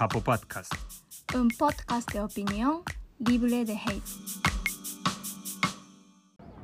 [0.00, 0.72] Japo Podcast.
[1.36, 2.78] Un podcast de opinión
[3.18, 4.02] libre de hate.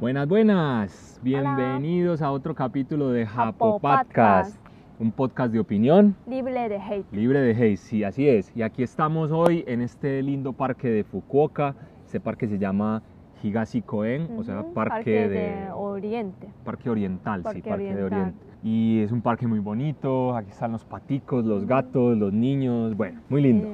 [0.00, 1.20] Buenas, buenas.
[1.22, 4.06] Bienvenidos a otro capítulo de Japo Japo Podcast.
[4.06, 4.56] Podcast.
[4.98, 7.12] Un podcast de opinión libre de hate.
[7.12, 7.76] libre de hate.
[7.76, 8.56] Sí, así es.
[8.56, 11.74] Y aquí estamos hoy en este lindo parque de Fukuoka.
[12.06, 13.02] Este parque se llama
[13.42, 16.48] Higashi Koen, o sea, parque, de, Oriente.
[16.64, 18.02] Parque Oriental, sí, Parque de.
[18.02, 18.45] Oriente.
[18.66, 20.34] Y es un parque muy bonito.
[20.36, 22.96] Aquí están los paticos, los gatos, los niños.
[22.96, 23.68] Bueno, muy lindo.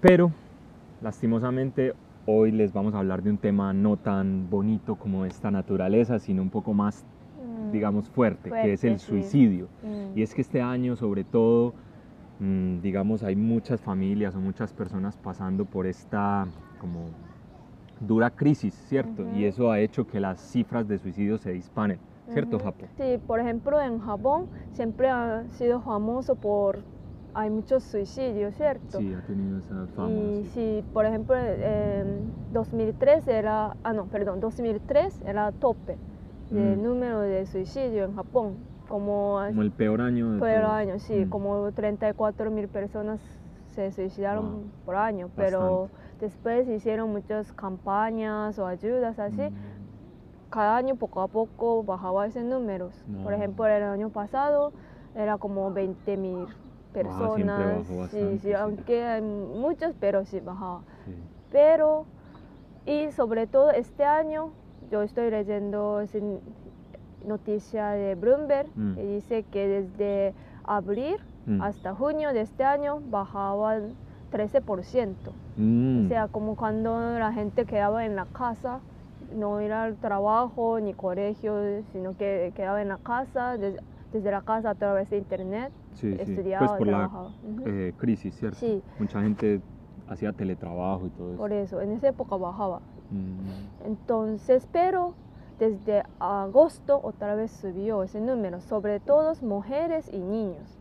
[0.00, 0.32] Pero,
[1.02, 1.92] lastimosamente,
[2.24, 6.40] hoy les vamos a hablar de un tema no tan bonito como esta naturaleza, sino
[6.40, 7.04] un poco más,
[7.38, 9.08] Mm, digamos, fuerte, que es el sí.
[9.08, 9.68] suicidio.
[9.82, 11.74] mm, Y es que este año, sobre todo,
[12.40, 16.46] mm, digamos, hay muchas familias o muchas personas pasando por esta
[16.80, 17.10] como
[18.00, 19.26] dura crisis, ¿cierto?
[19.36, 21.98] Y eso ha hecho que las cifras de suicidio se disparen,
[22.32, 22.64] ¿cierto, ujú.
[22.64, 22.88] Japón?
[22.96, 26.84] Sí, por ejemplo, en Japón siempre ha sido famoso por.
[27.34, 28.98] Hay muchos suicidios, ¿cierto?
[28.98, 30.08] Sí, ha tenido esa fama.
[30.08, 30.50] Y sí.
[30.54, 35.98] sí, por ejemplo, en 2003 era, ah no, perdón, 2003 era tope
[36.48, 36.82] del Mm.
[36.82, 40.64] número de suicidio en Japón, como, Como el peor año de por todos.
[40.64, 41.28] año, sí, Mm.
[41.28, 43.20] como 34 mil personas
[43.74, 44.70] se suicidaron Wow.
[44.86, 49.75] por año, pero después hicieron muchas campañas o ayudas así, Mm.
[50.56, 52.88] Cada año poco a poco bajaba ese número.
[53.22, 54.72] Por ejemplo, el año pasado
[55.14, 58.52] era como 20 mil Ah, bajó personas, sí, bastante, sí, sí.
[58.54, 60.80] aunque hay muchos, pero sí bajaba.
[61.04, 61.12] Sí.
[61.52, 62.06] Pero,
[62.86, 64.48] y sobre todo este año,
[64.90, 66.00] yo estoy leyendo
[67.26, 68.94] noticia de Bloomberg Mm.
[68.94, 70.34] que dice que desde
[70.64, 71.16] abril
[71.46, 71.60] Mm.
[71.60, 73.92] hasta junio de este año bajaban
[74.30, 75.32] 13%.
[75.56, 76.06] Mm.
[76.06, 78.80] O sea, como cuando la gente quedaba en la casa,
[79.36, 81.54] no ir al trabajo ni colegio,
[81.92, 83.78] sino que quedaba en la casa, des-
[84.12, 86.32] desde la casa a través de internet, Sí, sí.
[86.32, 87.28] estudiaba, Pues por la trabajaba.
[87.42, 87.62] Ujú.
[87.66, 88.58] eh, crisis, ¿cierto?
[88.58, 88.82] Sí.
[88.98, 89.60] Mucha gente
[90.08, 91.36] hacía teletrabajo y todo eso.
[91.38, 92.80] Por eso, en esa época bajaba.
[93.10, 93.86] Mm.
[93.86, 95.14] Entonces, pero
[95.58, 100.78] desde agosto otra vez subió ese número, sobre todo mujeres y niños.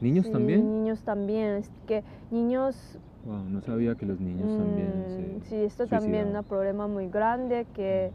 [0.00, 0.64] ¿Niños Sí, también?
[0.82, 5.56] Niños también, es que niños, Wow, no sabía que los niños también mm, se sí,
[5.56, 8.10] esto también es un problema muy grande que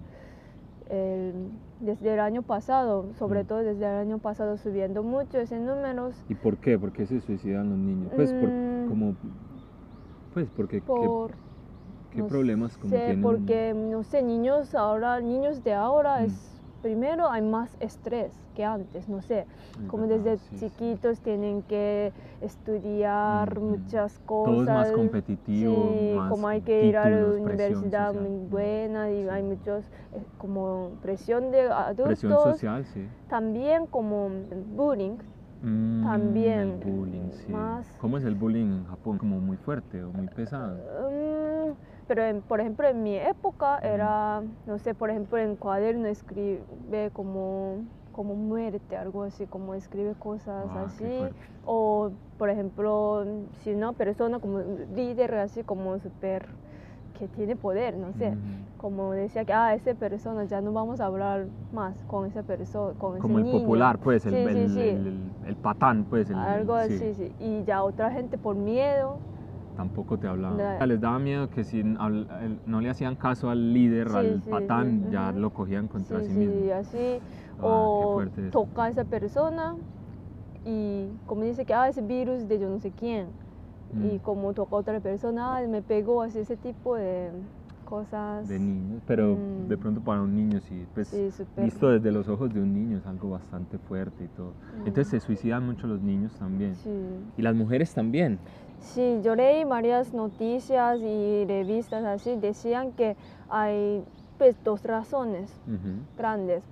[1.80, 3.48] desde el año pasado, sobre Mm.
[3.48, 6.80] todo desde el año pasado subiendo mucho ese número ¿Y por qué?
[6.80, 8.12] ¿Por qué se suicidan los niños?
[8.16, 8.88] Pues por Mm.
[8.88, 9.16] como
[10.34, 11.32] pues porque qué- por
[12.10, 16.26] qué, no problemas como sé, tienen porque no sé, niños ahora, niños de ahora Mm.
[16.26, 16.53] es
[16.84, 19.48] primero hay más estrés que antes, no sé.
[19.88, 20.70] Como desde sí, sí.
[20.70, 22.12] chiquitos tienen que
[22.42, 24.68] estudiar Mm, muchas Todo cosas.
[24.68, 28.30] es más competitivo, Sí, más como hay que ir a la universidad social.
[28.30, 33.08] muy buena y hay muchos eh, como presión de adultos, Presión social, sí.
[33.30, 34.30] también como
[34.76, 35.18] bullying.
[35.62, 37.54] Mm, También, bullying, sí.
[37.54, 39.18] más- ¿Cómo es el bullying en Japón?
[39.18, 40.76] ¿Como muy fuerte o muy pesado?
[41.10, 41.72] Mm,
[42.08, 47.12] pero en- por ejemplo en mi época era, no sé, por ejemplo en cuaderno escribe
[47.14, 47.78] como
[48.12, 51.26] como muerte, algo así, como escribe cosas Ah, así.
[51.66, 53.26] O, por ejemplo,
[53.64, 54.60] si una persona como
[54.96, 56.46] líder, así como súper,
[57.18, 58.36] que tiene poder, no sé,
[58.78, 62.94] como decía que, ah, esa persona, ya no vamos a hablar más con esa persona,
[63.00, 63.64] con Como ese el niño.
[63.64, 64.80] popular, pues, el, Sí, el, sí.
[65.48, 66.30] el- patán, pues.
[66.30, 66.94] El, Algo sí.
[66.94, 67.32] así, sí.
[67.40, 69.18] Y ya otra gente por miedo,
[69.76, 70.88] Tampoco te hablaban.
[70.88, 75.02] Les daba miedo que si no le hacían caso al líder, Sí, al sí, patán,
[75.06, 76.74] sí, ya lo cogían contra sí, mismo.
[76.74, 77.20] así,
[77.60, 79.76] Ah, o toca a esa persona
[80.66, 83.30] y como dice que, ah, ese virus de yo no sé quién.
[83.92, 84.22] Y Mm.
[84.22, 87.32] como toca a otra persona, me pegó, así ese tipo de
[87.86, 88.48] cosas.
[88.48, 89.68] De niños, pero Mm.
[89.68, 92.98] de pronto para un niño sí, pues Sí, visto desde los ojos de un niño
[92.98, 94.56] es algo bastante fuerte y todo.
[94.86, 96.76] Entonces se suicidan mucho los niños también.
[96.76, 96.90] Sí.
[97.38, 98.40] Y las mujeres también.
[98.84, 103.16] Sí, yo leí varias noticias y revistas así, decían que
[103.50, 104.04] hay
[104.38, 105.50] pues dos razones
[106.18, 106.64] grandes,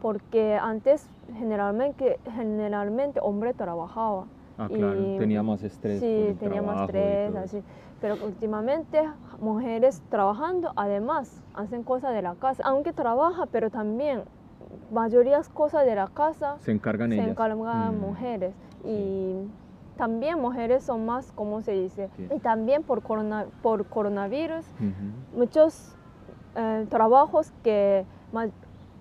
[0.00, 1.06] porque antes
[1.38, 4.24] generalmente, generalmente hombre trabajaba.
[4.56, 6.00] Ah, claro, Y- tenía más estrés.
[6.00, 7.62] Sí, tenía más estrés, así.
[8.00, 9.00] Pero últimamente
[9.40, 14.22] mujeres trabajando, además hacen cosas de la casa, aunque trabaja, pero también
[14.90, 17.28] mayorías cosas de la casa Se encargan se ellas.
[17.30, 18.00] encargan Mm.
[18.00, 18.88] mujeres Sí.
[18.88, 19.50] y
[19.98, 22.08] también mujeres son más, ¿cómo se dice?
[22.16, 22.28] Sí.
[22.34, 25.38] Y también por, corona- por coronavirus, Ujú.
[25.40, 25.94] muchos
[26.56, 28.06] eh, trabajos que,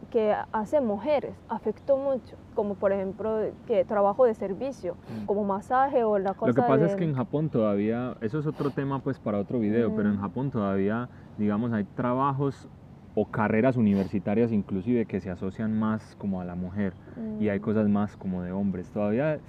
[0.10, 5.26] que hacen mujeres afectó mucho, como por ejemplo que trabajo de servicio, Mm.
[5.26, 8.40] como masaje o la cosa Lo que pasa de- es que en Japón todavía, eso
[8.40, 10.18] es otro tema pues para otro video, pero en.
[10.20, 12.68] Japón todavía, digamos, hay trabajos
[13.16, 16.94] o carreras universitarias inclusive que se asocian más como a la mujer
[17.40, 17.64] y hay Mm.
[17.64, 18.90] cosas más como de hombres.
[18.92, 19.40] Todavía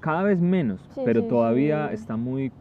[0.00, 1.94] cada vez menos, Sí, pero sí, todavía sí.
[1.94, 2.52] está muy,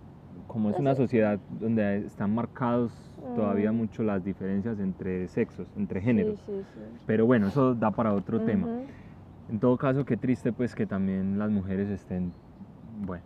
[0.48, 2.94] como es una sociedad donde están marcados
[3.36, 6.40] todavía mucho las diferencias entre sexos, entre géneros.
[6.46, 6.82] sí, sí.
[7.06, 8.70] Pero bueno, eso da para otro tema.
[9.48, 12.34] En todo caso, qué triste pues que también las mujeres estén,
[12.82, 13.24] bueno,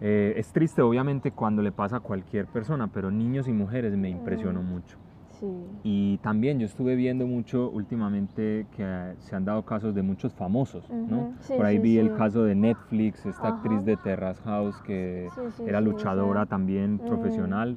[0.00, 4.10] eh, es triste obviamente cuando le pasa a cualquier persona, pero niños y mujeres me
[4.10, 4.66] impresionó Mm.
[4.66, 4.98] mucho.
[5.44, 5.80] Sí.
[5.86, 10.32] Y también yo estuve viendo mucho últimamente que eh, se han dado casos de muchos
[10.32, 11.18] famosos, ¿no?
[11.18, 13.56] Ujú, sí, Por ahí sí, vi el caso de Netflix, esta Ajá.
[13.56, 15.30] actriz de Terrace House que
[15.66, 17.76] era luchadora también profesional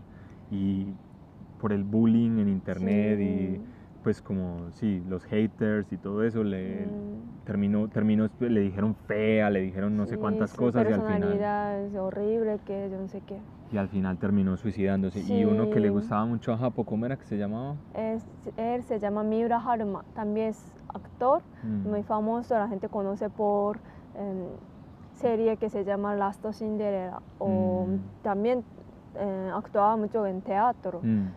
[0.50, 0.94] y
[1.60, 3.60] por el bullying en internet Sí.
[4.04, 7.44] Pues como sí, los haters y todo eso le Mm.
[7.46, 11.04] terminó terminó le dijeron fea, le dijeron no sé Sí, cuántas su cosas y al
[11.04, 13.40] final es horrible, que yo no sé qué.
[13.72, 15.94] y al final terminó suicidándose y uno que le Sí.
[15.94, 17.76] gustaba mucho a Japo, ¿cómo era que se llamaba?
[17.94, 18.24] Es,
[18.58, 21.90] él se llama Miura Haruma, también es actor, Mm.
[21.90, 23.80] muy famoso, la gente conoce por
[24.16, 24.48] em,
[25.14, 27.98] serie que se llama Last Cinderella, o Mm.
[28.24, 28.64] también
[29.20, 31.28] eh, actuaba mucho en teatro Mm.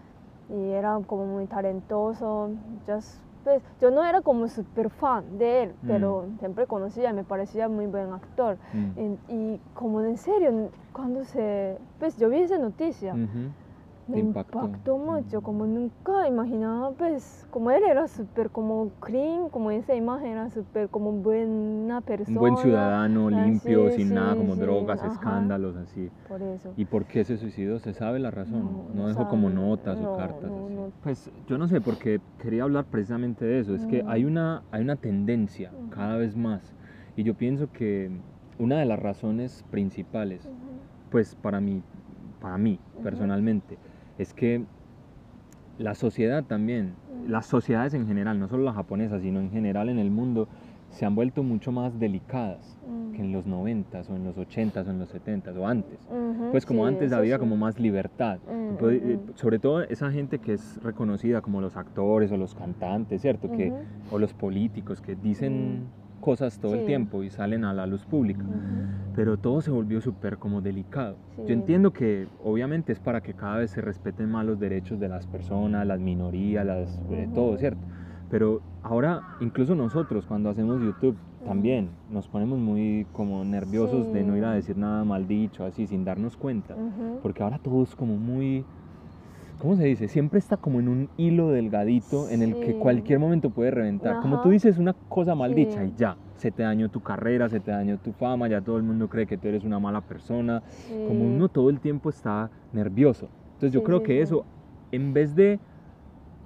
[0.53, 2.51] Y era como muy talentoso.
[2.87, 5.87] Just- pues, yo no era como super fan de él, Mm.
[5.87, 8.59] pero siempre conocía, me parecía muy buen actor.
[8.75, 9.15] Mm.
[9.29, 13.15] Y como en serio, cuando se, pues yo vi esa noticia.
[14.11, 14.99] Me Te impactó, impactó.
[14.99, 20.51] mucho, como nunca imaginaba, pues, como él era súper como clean, como esa imagen era
[20.51, 22.35] súper como buena persona.
[22.35, 25.13] Un buen ciudadano, Ah, limpio, sí, sin nada sí, como sí, drogas, ajá.
[25.13, 26.11] escándalos, así.
[26.29, 26.75] Por eso.
[26.77, 27.79] ¿Y por qué se suicidó?
[27.79, 28.61] ¿Se sabe la razón?
[28.63, 29.61] No, No, dejó como sabe.
[29.61, 30.51] notas No, o cartas.
[30.51, 30.75] no, así.
[30.75, 30.93] no.
[31.03, 33.75] Pues yo no sé, porque quería hablar precisamente de eso.
[33.75, 34.09] Es que Mm.
[34.09, 36.75] hay una, hay una tendencia cada vez más.
[37.17, 38.23] Y yo pienso que
[38.59, 40.49] una de las razones principales,
[41.11, 41.83] pues para mí,
[42.39, 43.03] para mí Ujú.
[43.03, 43.79] personalmente,
[44.21, 44.65] es que
[45.79, 46.95] la sociedad también,
[47.27, 50.49] las sociedades en general, no solo la japonesa, sino en general en el mundo,
[50.91, 53.13] se han vuelto mucho más delicadas Mm.
[53.13, 55.99] que en los 90s o en los 80s o en los 70s o antes.
[56.51, 57.41] Pues como sí, antes había sí.
[57.41, 58.39] como más libertad.
[58.49, 59.19] Mm, eh.
[59.35, 63.51] Sobre todo esa gente que es reconocida como los actores o los cantantes, ¿cierto?
[63.51, 63.73] Que,
[64.11, 65.85] o los políticos que dicen
[66.21, 66.87] cosas todo el Sí.
[66.87, 68.45] tiempo y salen a la luz pública.
[68.49, 68.87] ujú.
[69.13, 71.19] Pero todo se volvió súper como delicado.
[71.35, 71.43] Sí.
[71.47, 75.09] Yo entiendo que obviamente es para que cada vez se respeten más los derechos de
[75.09, 77.35] las personas, las minorías, las, eh, Ujú.
[77.35, 77.87] todo, ¿cierto?
[78.29, 84.37] Pero ahora, incluso nosotros cuando hacemos YouTube, también nos ponemos muy como nerviosos de no
[84.37, 84.57] ir a Sí.
[84.57, 86.77] decir nada mal dicho, así, sin darnos cuenta.
[87.23, 88.67] Porque ahora todo es como muy...
[89.61, 90.09] ¿Cómo se dice?
[90.09, 92.79] Siempre está como en un hilo delgadito en el que Sí.
[92.79, 94.19] cualquier momento puede reventar.
[94.21, 94.43] Como Ajá.
[94.43, 95.93] tú dices una cosa mal dicha Sí.
[95.95, 98.83] y ya, se te dañó tu carrera, se te dañó tu fama, ya todo el
[98.85, 100.63] mundo cree que tú eres una mala persona.
[101.07, 101.31] Como Sí.
[101.35, 103.31] uno todo el tiempo está nervioso.
[103.53, 104.19] Entonces yo Sí, creo sí, que sí.
[104.21, 104.47] eso,
[104.93, 105.61] en vez de...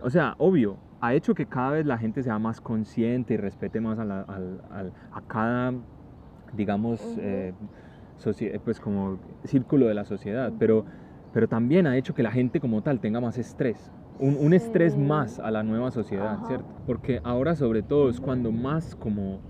[0.01, 3.81] O sea, obvio, ha hecho que cada vez la gente sea más consciente y respete
[3.81, 5.73] más a, la- al- al- a cada,
[6.53, 7.21] digamos, Ujú.
[7.23, 7.55] eh,
[8.17, 10.59] socie- pues como círculo de la sociedad, Ujú.
[10.59, 10.85] pero,
[11.35, 13.91] pero también ha hecho que la gente como tal tenga más estrés,
[14.21, 15.01] un, un estrés Sí.
[15.01, 16.47] más a la nueva sociedad, Ajá.
[16.47, 16.65] ¿cierto?
[16.87, 19.41] Porque ahora sobre todo es cuando más como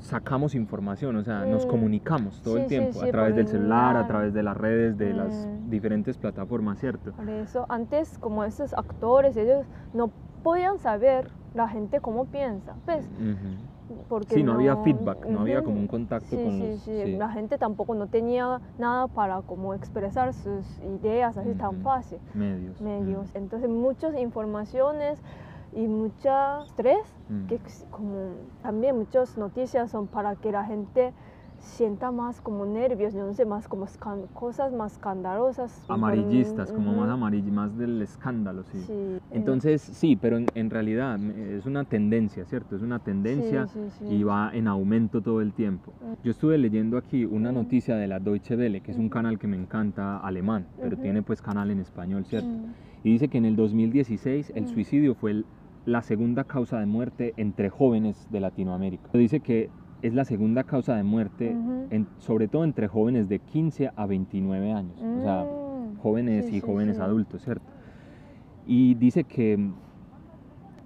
[0.00, 3.46] sacamos información, o sea, nos comunicamos todo el Sí, sí, tiempo sí, a través del
[3.46, 7.12] celular, a través de las redes, de las diferentes plataformas, ¿cierto?
[7.12, 10.10] Por eso, antes como esos actores, ellos no
[10.42, 13.75] podían saber la gente cómo piensa, pues, Ujú.
[14.08, 16.80] Porque Sí, no había feedback, no había como un contacto sí, con sí, los...
[16.82, 17.16] sí, sí.
[17.16, 21.82] la gente tampoco no tenía nada para como expresar sus ideas así tan Ujú.
[21.82, 22.80] fácil, medios.
[22.80, 23.34] medios.
[23.34, 25.22] Entonces, muchas informaciones
[25.72, 26.98] y mucha estrés,
[27.48, 31.12] que como también muchas noticias son para que la gente
[31.66, 33.86] sienta más como nervios, yo no sé, más como
[34.32, 35.84] cosas más escandalosas.
[35.88, 38.80] Amarillistas, como más amarillo, más del escándalo, sí.
[38.82, 42.76] Sí, eh, Entonces, sí, pero en, en realidad es una tendencia, ¿cierto?
[42.76, 45.94] Es una tendencia sí, sí, y va en aumento todo el tiempo.
[46.00, 46.12] Mm.
[46.22, 47.54] Yo estuve leyendo aquí una Mm.
[47.54, 51.02] noticia de la Deutsche Welle, que es un canal que me encanta alemán, pero Ujú.
[51.02, 52.50] tiene pues canal en español, ¿cierto?
[53.02, 54.68] Y dice que en el 2016 el Mm.
[54.68, 55.46] suicidio fue el-
[55.84, 59.08] la segunda causa de muerte entre jóvenes de Latinoamérica.
[59.12, 59.70] Dice que
[60.02, 61.56] es la segunda causa de muerte,
[61.90, 64.98] en- sobre todo entre jóvenes de 15 a 29 años.
[65.00, 65.96] O sea, Mm.
[65.98, 67.02] jóvenes Sí, y sí, jóvenes sí.
[67.02, 67.72] adultos, ¿cierto?
[68.66, 69.74] Y dice que mm,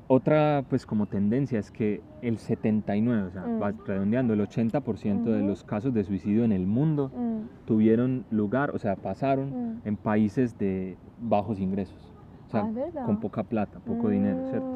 [0.06, 3.62] otra pues como tendencia es que el 79, o sea, Mm.
[3.62, 5.48] va redondeando, el 80% de Ujú.
[5.48, 7.40] los casos de suicidio en el mundo Mm.
[7.66, 12.12] tuvieron lugar, o sea, pasaron en países de bajos ingresos,
[12.48, 14.68] o sea, Ah, con poca plata, poco dinero, ¿cierto?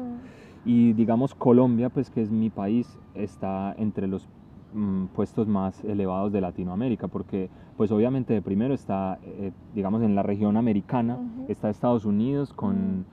[0.65, 4.27] Y digamos Colombia, pues que es mi país, está entre los
[4.73, 10.15] mm, puestos más elevados de Latinoamérica, porque pues obviamente de primero está, eh, digamos, en
[10.15, 11.45] la región americana, Ujú.
[11.47, 13.05] está Estados Unidos con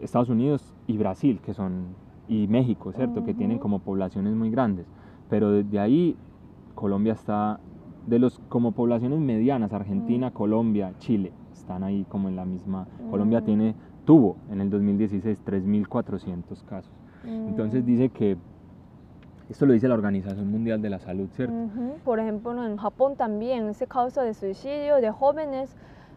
[0.00, 1.96] Estados Unidos y Brasil, que son,
[2.28, 3.24] y México, ¿cierto?
[3.24, 4.86] Que tienen como poblaciones muy grandes,
[5.28, 6.16] pero desde ahí
[6.74, 7.60] Colombia está,
[8.06, 12.86] de los como poblaciones medianas, Argentina, Colombia, Chile, están ahí como en la misma.
[13.10, 13.44] Colombia Mm.
[13.44, 13.74] tiene,
[14.04, 16.92] tuvo en el 2016 3.400 casos.
[17.24, 17.86] Entonces Mm.
[17.86, 18.36] dice que,
[19.48, 21.54] esto lo dice la Organización Mundial de la Salud, ¿cierto?
[21.54, 21.98] Ujú.
[22.04, 25.74] Por ejemplo, en Japón también se causa de suicidio de jóvenes,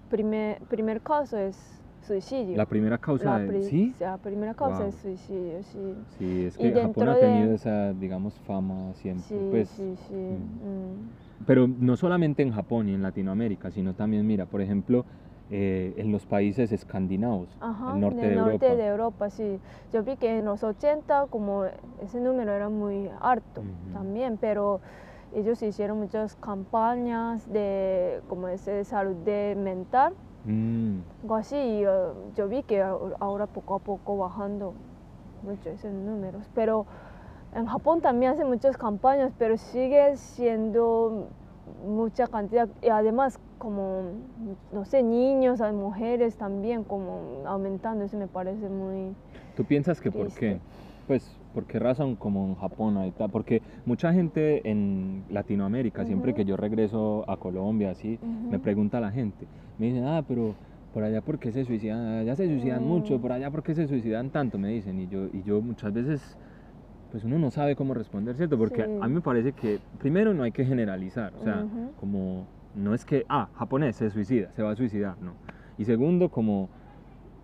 [0.10, 1.58] primer, primer caso es
[2.02, 2.56] suicidio.
[2.56, 3.64] La primera causa La de...
[3.64, 3.94] ¿Sí?
[4.00, 4.88] La primera causa Wow.
[4.90, 5.96] es suicidio, sí.
[6.18, 9.24] Sí, es que Japón ha de- tenido esa, digamos, fama siempre.
[9.28, 10.14] Sí, pues, sí, sí.
[10.14, 10.68] mm.
[10.68, 11.46] mm.
[11.46, 15.06] Pero no solamente en Japón y en Latinoamérica, sino también, mira, por ejemplo,
[15.50, 18.76] eh, en los países escandinavos, Ajá, el norte del de norte Europa.
[18.76, 19.60] de Europa, sí.
[19.94, 21.66] Yo vi que en los 80 como
[22.02, 23.64] ese número era muy alto
[23.94, 24.82] también, pero
[25.36, 30.14] ellos hicieron muchas campañas de como ese de salud de mental,
[30.44, 31.56] Mm, algo así.
[31.58, 31.90] y, eh,
[32.36, 34.74] yo vi que ahora poco a poco bajando
[35.44, 36.86] mucho esos números, pero
[37.54, 41.28] en Japón también hacen muchas campañas, pero sigue siendo
[41.86, 44.14] mucha cantidad y además como
[44.72, 49.16] no sé niños, mujeres también como aumentando, eso me parece muy
[49.56, 50.60] ¿Tú piensas que por qué?
[50.60, 50.62] Triste.
[51.08, 53.28] Pues, ¿por qué razón como en Japón ahí está?
[53.30, 56.38] Porque mucha gente en Latinoamérica, siempre Ujú.
[56.38, 58.60] que yo regreso a Colombia, así, me Ujú.
[58.64, 59.48] pregunta la gente.
[59.78, 60.58] Me dicen, ah, pero
[60.92, 63.22] por allá por qué se suicidan, allá se suicidan mucho, Mm.
[63.22, 65.00] por allá por qué se suicidan tanto, me dicen.
[65.00, 66.38] Y yo, y yo muchas veces,
[67.18, 68.60] pues uno no sabe cómo responder, ¿cierto?
[68.60, 68.92] Porque Sí.
[69.02, 71.34] a mí me parece que, primero, no hay que generalizar.
[71.40, 71.94] O sea, Ujú.
[72.00, 72.46] como,
[72.76, 75.34] no es que, ah, japonés se suicida, se va a suicidar, no.
[75.80, 76.70] Y segundo, como,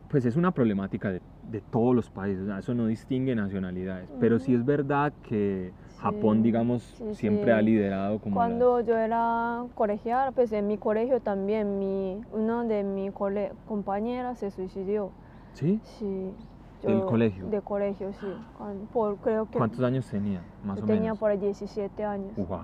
[0.10, 4.12] pues es una problemática de, de todos los países, o sea, eso no distingue nacionalidades.
[4.20, 8.80] Pero sí es verdad que Japón, Sí, digamos, sí, siempre ha liderado como las- Cuando
[8.82, 13.12] yo era colegial, pues en mi colegio también, mi, una de mis
[13.66, 15.10] compañeras se suicidió.
[15.54, 15.80] ¿Sí?
[15.84, 16.32] Sí.
[16.88, 17.48] ¿Del colegio?
[17.48, 18.28] De colegio, sí.
[18.92, 20.42] Por, creo que ¿Cuántos años tenía?
[20.64, 21.20] Más yo o tenía menos.
[21.20, 22.36] por ahí 17 años.
[22.36, 22.60] Wow.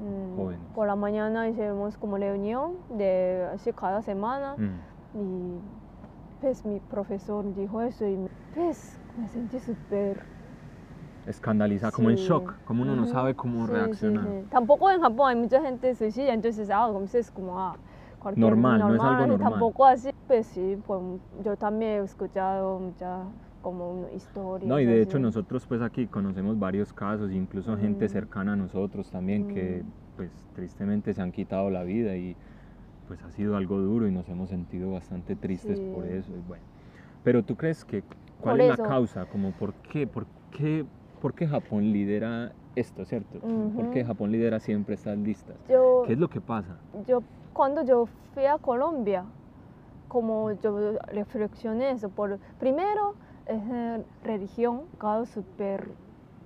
[0.00, 0.66] Mm, jóvenes.
[0.74, 5.18] Por la mañana hicimos como reunión de así cada semana Mm.
[5.18, 5.60] y
[6.40, 8.18] pues mi profesor dijo eso y
[8.54, 10.24] pues me sentí súper
[11.26, 14.24] Escandalizada, como en shock, como uno no sabe cómo Sí, reaccionar.
[14.24, 14.48] sí.
[14.50, 17.76] Tampoco en Japón hay mucha gente suicida, entonces ah, como es como ah,
[18.18, 19.50] cualquier- Normal, no es algo normal.
[19.52, 21.00] Tampoco así, pues sí, pues,
[21.44, 23.26] yo también he escuchado muchas
[23.62, 24.68] como historias.
[24.68, 25.22] No, y de hecho así.
[25.22, 28.08] nosotros pues aquí conocemos varios casos, incluso gente Mm.
[28.08, 29.90] cercana a nosotros también que Mm.
[30.16, 32.36] pues tristemente se han quitado la vida y
[33.06, 36.12] pues ha sido algo duro y nos hemos sentido bastante tristes por Sí.
[36.12, 36.32] eso.
[36.36, 36.64] y bueno.
[37.22, 38.02] Pero tú crees que
[38.40, 38.82] cuál Por es eso.
[38.82, 40.84] la causa, como por qué, por qué,
[41.20, 43.40] por qué Japón lidera esto, ¿cierto?
[43.74, 44.04] ¿Por qué.
[44.04, 45.56] Japón lidera siempre estas listas?
[45.68, 46.78] Yo, ¿Qué es lo que pasa?
[47.06, 49.24] yo, cuando yo fui a Colombia,
[50.08, 53.14] como yo reflexioné eso, por, primero
[53.46, 55.88] es eh, religión, pecado súper...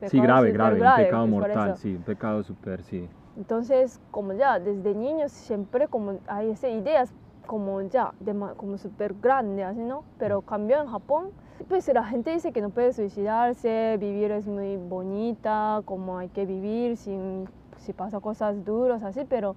[0.08, 3.08] Sí, grave, súper grave, un grave, pecado pues, mortal, sí, un pecado súper, sí.
[3.36, 7.12] Entonces, como ya desde niños siempre como hay esas ideas
[7.46, 10.04] como ya, de como súper grandes, así, ¿no?
[10.18, 11.26] Pero cambió en Japón.
[11.68, 16.44] Pues la gente dice que no puede suicidarse, vivir es muy bonita, como hay que
[16.44, 17.48] vivir sin,
[17.78, 19.56] si pasa cosas duras, así, pero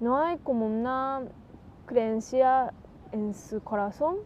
[0.00, 1.22] no hay como una
[1.86, 2.72] creencia
[3.12, 4.16] en su corazón,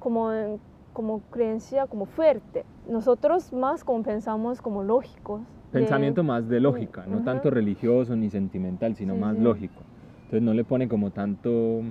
[0.00, 0.60] como, en-
[0.94, 2.64] como creencia como fuerte.
[2.88, 5.42] Nosotros más como pensamos como lógicos.
[5.72, 7.24] de- Pensamiento más de lógica, no Ujú.
[7.24, 9.42] tanto religioso ni sentimental, sino Sí, más sí.
[9.42, 9.82] lógico.
[10.22, 11.82] Entonces no le pone como tanto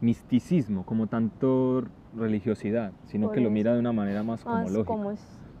[0.00, 3.54] misticismo, como tanto religiosidad, sino Por que lo eso.
[3.54, 4.92] mira de una manera más como más lógica.
[4.94, 5.12] como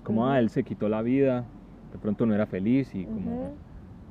[0.04, 0.38] Como, es- ah, Ujú.
[0.40, 1.44] él se quitó la vida,
[1.92, 3.58] de pronto no era feliz y como Ujú.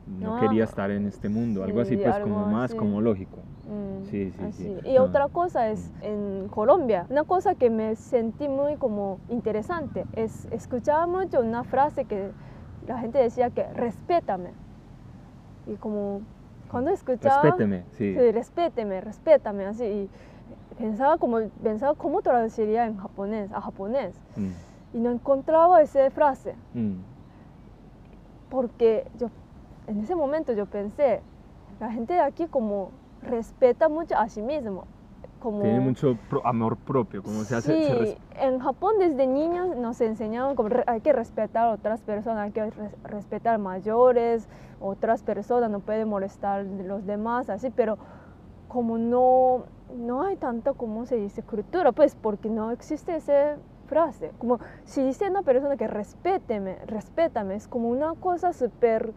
[0.07, 3.01] no No, quería estar en este mundo, algo así sí, pues algo como más como
[3.01, 3.43] lógico.
[3.71, 4.63] Mm, Sí, sí, así.
[4.63, 4.89] sí.
[4.89, 5.03] Y No.
[5.03, 11.07] otra cosa es en Colombia, una cosa que me sentí muy como interesante es escuchaba
[11.07, 12.31] mucho una frase que
[12.85, 14.51] la gente decía que respétame.
[15.67, 16.21] Y como
[16.69, 18.13] cuando escuchaba Respéteme, sí.
[18.13, 20.09] sí, respéteme, respétame así y
[20.77, 24.51] pensaba como pensaba cómo traduciría en japonés a japonés Mm,
[24.93, 26.95] y no encontraba esa frase mm.
[28.49, 29.29] porque yo
[29.87, 31.21] en ese momento yo pensé
[31.79, 32.91] la gente de aquí como
[33.23, 34.85] respeta mucho a sí mismo
[35.39, 37.73] como Tiene mucho pro- amor propio, como se hace...
[37.73, 42.45] sí, se en Japón desde niños nos enseñaban como hay que respetar a otras personas,
[42.45, 44.47] hay que res- respetar mayores,
[44.79, 47.97] otras personas, no puede molestar a los demás, así, pero
[48.67, 54.31] como no, no hay tanta, como se dice, cultura, pues porque no existe esa frase.
[54.37, 59.13] Como si dice una persona que respéteme, respétame, es como una cosa súper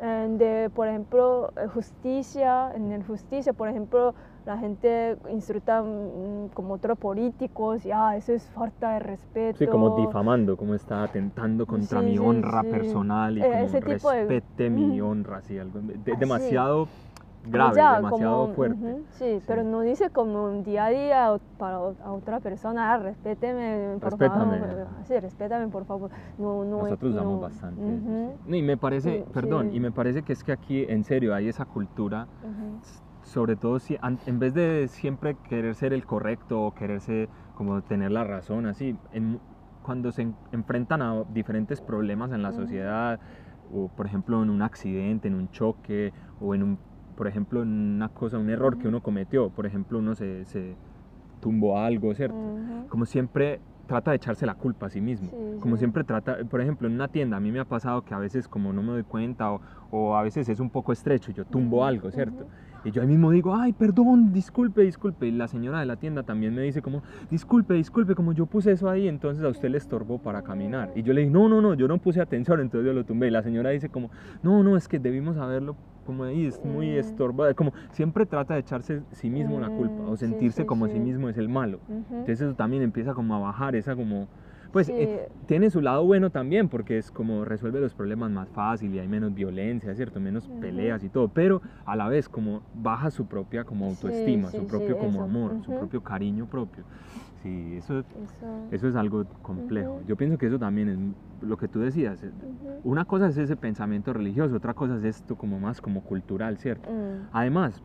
[0.00, 6.74] de, por ejemplo, eh, justicia, en el justicia, por ejemplo, la gente insulta mm, como
[6.74, 9.58] otros políticos y ah, eso es falta de respeto.
[9.58, 12.68] Sí, como difamando, como está atentando contra Sí, mi sí, honra sí.
[12.70, 15.10] personal y Eh, como ese tipo de- respete mi Ujú.
[15.10, 16.88] honra, sí, algo de- de- demasiado
[17.46, 18.76] Como grave, ya, demasiado como, fuerte.
[18.92, 22.98] ujú, sí, pero no dice como un día a día para a otra persona, ah,
[22.98, 24.58] respéteme, por Respétame.
[24.58, 24.88] favor.
[25.06, 26.10] Sí, respétame, por favor.
[26.38, 27.82] No, no, Nosotros no, usamos bastante.
[27.82, 28.56] eso, ujú, sí.
[28.58, 29.76] Y me parece, Sí, perdón, sí.
[29.76, 32.80] y me parece que es que aquí en serio hay esa cultura ujú.
[32.82, 37.80] s- sobre todo si en vez de siempre querer ser el correcto o quererse como
[37.82, 39.40] tener la razón, así, en-
[39.82, 43.20] cuando se en- enfrentan a diferentes problemas en la sociedad,
[43.70, 46.78] o por ejemplo en un accidente, en un choque, o en un,
[47.16, 50.76] por ejemplo, en una cosa, un error que uno cometió, por ejemplo, uno se, se
[51.40, 52.36] tumbó algo, ¿cierto?
[52.36, 52.88] Ujú.
[52.88, 55.30] Como siempre trata de echarse la culpa a sí mismo.
[55.30, 55.80] Sí, Como sí.
[55.80, 58.48] siempre trata, por ejemplo, en una tienda, a mí me ha pasado que a veces
[58.48, 61.78] como no me doy cuenta o, o a veces es un poco estrecho, yo tumbo
[61.78, 62.44] Ujú, algo, ¿cierto?
[62.44, 62.50] ujú.
[62.84, 65.26] Y yo ahí mismo digo, ay, perdón, disculpe, disculpe.
[65.26, 68.72] Y la señora de la tienda también me dice como, disculpe, disculpe, como yo puse
[68.72, 70.90] eso ahí, entonces a usted le estorbó para caminar.
[70.94, 73.26] Y yo le dije, no, no, no, yo no puse atención, entonces yo lo tumbé.
[73.28, 74.10] Y la señora dice como,
[74.42, 76.98] no, no, es que debimos haberlo como ahí, es muy Mm.
[77.00, 77.54] estorbado.
[77.54, 80.86] Como siempre trata de echarse sí mismo la culpa Mm, o sí, sentirse sí, como
[80.86, 80.92] sí.
[80.94, 81.80] sí mismo es el malo.
[81.88, 84.28] Entonces eso también empieza como a bajar esa como...
[84.76, 88.94] Pues eh, tiene su lado bueno también porque es como resuelve los problemas más fácil
[88.94, 90.20] y hay menos violencia, ¿cierto?
[90.20, 94.58] Menos peleas y todo, pero a la vez como baja su propia como autoestima, sí,
[94.58, 95.22] su sí, propio como eso.
[95.22, 96.84] amor, su propio cariño propio.
[97.42, 98.68] Sí, eso, Eso.
[98.70, 100.02] eso es algo complejo.
[100.04, 102.22] Yo pienso que eso también es lo que tú decías.
[102.22, 102.30] eh.
[102.82, 106.90] Una cosa es ese pensamiento religioso, otra cosa es esto como más como cultural, ¿cierto?
[106.92, 107.28] Mm.
[107.32, 107.82] Además,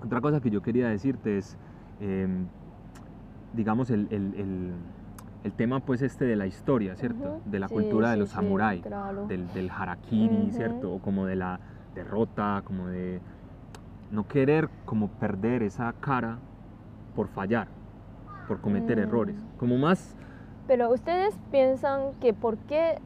[0.00, 1.56] otra cosa que yo quería decirte es,
[1.98, 2.46] em,
[3.52, 4.99] digamos, el, el- el-
[5.44, 7.28] el tema pues este de la historia, ¿cierto?
[7.28, 7.42] Ujú.
[7.46, 9.26] De la Sí, cultura de sí, los sí, samuráis, claro.
[9.26, 10.52] del, del harakiri, Ujú.
[10.52, 10.92] ¿cierto?
[10.92, 11.60] O como de la
[11.94, 13.20] derrota, como de
[14.10, 16.38] no querer como perder esa cara
[17.14, 17.68] por fallar,
[18.48, 19.02] por cometer Mm.
[19.02, 19.36] errores.
[19.58, 20.16] Como más,
[20.66, 22.98] Pero ustedes piensan que por qué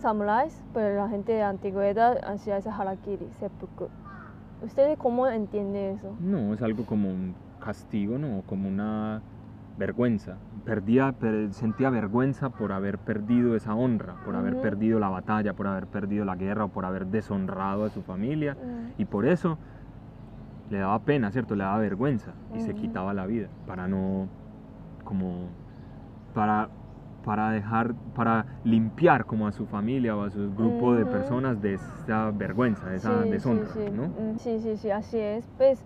[0.00, 3.88] samuráis, pues la gente de antigüedad hacía ese harakiri, seppuku.
[4.62, 6.14] ¿Ustedes cómo entienden eso?
[6.20, 8.42] no, es algo como un castigo, ¿no?
[8.46, 9.20] Como una
[9.76, 10.38] vergüenza.
[10.64, 15.66] Perdía, per- sentía vergüenza por haber perdido esa honra, por haber perdido la batalla, por
[15.66, 18.56] haber perdido la guerra o por haber deshonrado a su familia.
[18.98, 19.58] Y por eso
[20.70, 21.54] le daba pena, ¿cierto?
[21.56, 24.28] Le daba vergüenza y se quitaba la vida para no,
[25.04, 25.48] como,
[26.34, 26.68] para,
[27.24, 31.74] para dejar, para limpiar como a su familia o a su grupo de personas de
[31.74, 33.90] esa vergüenza, de esa Sí, sí, deshonra, sí.
[33.90, 34.38] ¿no?
[34.38, 35.46] Sí, sí, sí, así es.
[35.58, 35.84] Pues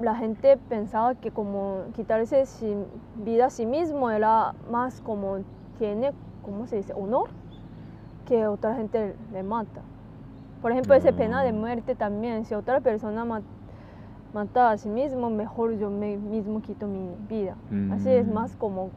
[0.00, 2.76] la gente pensaba que como quitarse si-
[3.14, 5.38] vida a sí mismo era más como
[5.78, 6.92] tiene, ¿cómo se dice?
[6.94, 7.28] Honor
[8.26, 9.82] que otra gente le mata.
[10.60, 12.44] Por ejemplo, esa pena de muerte también.
[12.44, 13.42] Si otra persona ma-
[14.32, 17.54] mata a sí mismo, mejor yo me mismo quito mi vida.
[17.92, 18.32] Así es Mm.
[18.32, 18.90] más como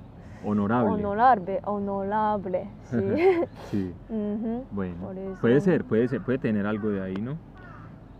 [0.44, 0.92] Honorable.
[0.94, 2.98] honorable, honorable, sí.
[3.70, 3.94] Sí,
[4.72, 5.12] bueno.
[5.42, 7.38] Puede ser, puede ser, puede tener algo de ahí, ¿no?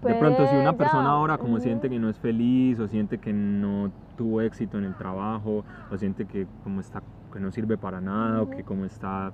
[0.02, 1.64] De Pues pronto si una ya, persona ahora como ujú.
[1.64, 5.98] siente que no es feliz o siente que no tuvo éxito en el trabajo o
[5.98, 8.56] siente que como está que no sirve para nada o Ujú.
[8.56, 9.34] que como está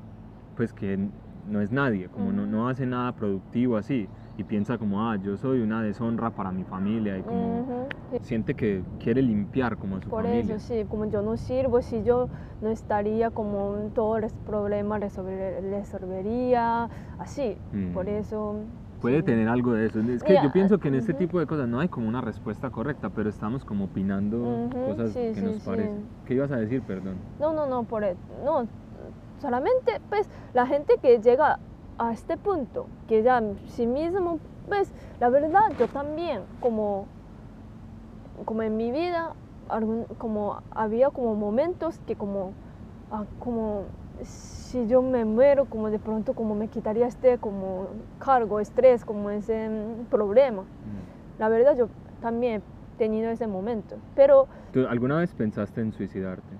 [0.56, 0.98] pues que
[1.44, 2.52] no es nadie, como no, Ujú.
[2.52, 6.64] no hace nada productivo así y piensa como ah yo soy una deshonra para mi
[6.64, 8.18] familia y como Ujú, sí.
[8.22, 10.56] siente que quiere limpiar como a su Por familia.
[10.56, 12.30] eso, sí, como yo no sirvo, si yo
[12.62, 17.58] no estaría como todos los problemas resolver- resolvería, así,
[17.94, 18.10] por Mm.
[18.10, 18.56] eso...
[19.06, 20.00] Puede tener algo de eso.
[20.00, 22.72] Es que yo pienso que en este tipo de cosas no hay como una respuesta
[22.72, 25.62] correcta, pero estamos como opinando cosas sí, que sí, nos sí.
[25.64, 26.08] parecen.
[26.26, 27.14] ¿Qué ibas a decir, perdón?
[27.40, 28.68] No, no, no, por e- no,
[29.40, 31.60] solamente pues la gente que llega
[32.00, 37.06] a este punto, que ya sí mismo, pues la verdad yo también, como,
[38.44, 39.34] como en mi vida,
[39.70, 42.54] algún, como había como momentos que como,
[43.12, 43.84] ah, como
[44.76, 47.88] si yo me muero, como de pronto como me quitaría este como
[48.20, 50.66] cargo, estrés, como ese mm, problema.
[51.40, 51.88] La verdad yo
[52.22, 56.58] también he tenido ese momento, pero ¿Tú alguna vez pensaste en suicidarte?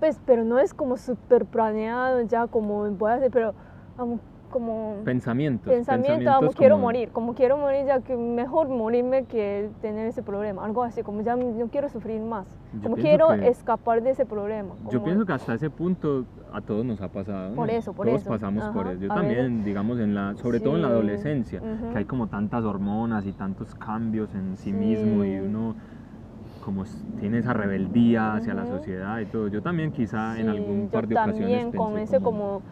[0.00, 3.54] Pues, pero no es como súper planeado, ya como voy a hacer, pero
[3.98, 4.18] amo,
[4.50, 5.66] como Pensamientos.
[5.72, 10.22] pensamiento, pensamientos quiero como- morir, como quiero morir, ya que mejor morirme que tener ese
[10.22, 14.10] problema, algo así, como ya no quiero sufrir más, Yo como quiero que- escapar de
[14.10, 14.74] ese problema.
[14.84, 17.54] Yo como- pienso que hasta ese punto a todos nos ha pasado.
[17.54, 18.30] Por eso, por todos eso.
[18.30, 18.92] pasamos por Ajá.
[18.92, 19.02] eso.
[19.02, 20.94] Yo veces- también, digamos, en la, sobre todo en la Sí.
[20.94, 21.92] adolescencia, Ujú.
[21.92, 25.40] que hay como tantas hormonas y tantos cambios en sí, mismo y Sí.
[25.40, 25.74] uno
[26.64, 26.82] como
[27.20, 28.72] tiene esa rebeldía hacia la Ujú.
[28.78, 29.46] sociedad y todo.
[29.46, 32.62] Yo también quizá en Sí, algún yo par de ocasiones también pensé con ese como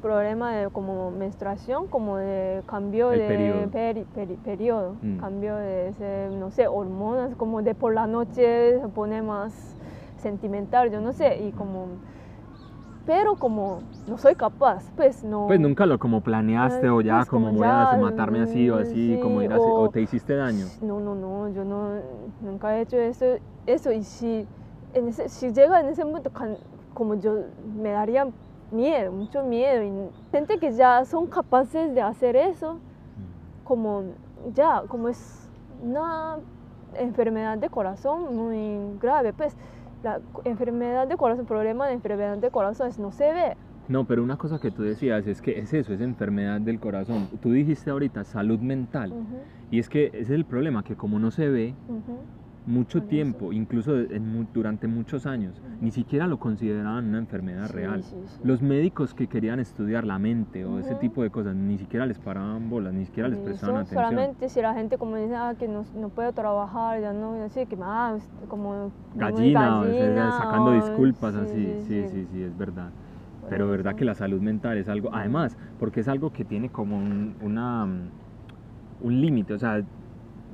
[0.00, 3.70] problema de como menstruación, como de cambio El de periodo.
[3.70, 5.18] peri- peri- periodo, Mm.
[5.18, 9.74] cambio de, ese, no sé, hormonas, como de por la noche se pone más
[10.18, 11.86] sentimental, yo no sé, y como,
[13.04, 15.46] pero como no soy capaz, pues no.
[15.48, 18.76] Pues nunca lo como planeaste o ya Pues como como voy a matarme así o
[18.76, 20.66] mm, así, como sí, ir a o o- te hiciste daño.
[20.82, 22.00] No, no, no, yo no,
[22.40, 23.24] nunca he hecho eso,
[23.66, 24.46] eso y si,
[24.94, 26.30] en ese, si llega en ese momento,
[26.94, 27.34] como yo,
[27.76, 28.26] me daría
[28.76, 29.92] miedo, mucho miedo, y
[30.30, 32.78] gente que ya son capaces de hacer eso,
[33.64, 34.14] como
[34.54, 35.50] ya, como es
[35.82, 36.36] una
[36.94, 39.56] enfermedad de corazón muy grave, pues
[40.02, 43.56] la enfermedad de corazón, problema de enfermedad de corazón es no se ve.
[43.88, 47.28] No, pero una cosa que tú decías es que es eso, es enfermedad del corazón.
[47.40, 49.12] Tú dijiste ahorita salud mental.
[49.12, 52.18] Ujú, Y es que ese es el problema, que como no se ve ujú.
[52.66, 58.02] Mucho tiempo, incluso en durante muchos años, ni siquiera lo consideraban una enfermedad Sí, real.
[58.02, 58.42] sí, sí.
[58.44, 61.00] Los médicos que querían estudiar la mente o ese Ujú.
[61.00, 64.04] tipo de cosas, ni siquiera les paraban bolas, ni siquiera les prestaban atención.
[64.06, 67.66] Solamente si la gente como dice ah, que no, no puedo trabajar, ya no, así
[67.66, 72.56] que ah, como muy Gallina, o gallina, sacando o- disculpas así, sí, sí, sí, es
[72.56, 72.92] verdad.
[73.40, 73.98] Por Pero verdad eso.
[73.98, 77.84] que la salud mental es algo, además, porque es algo que tiene como un, una,
[78.98, 79.82] un límite, o sea,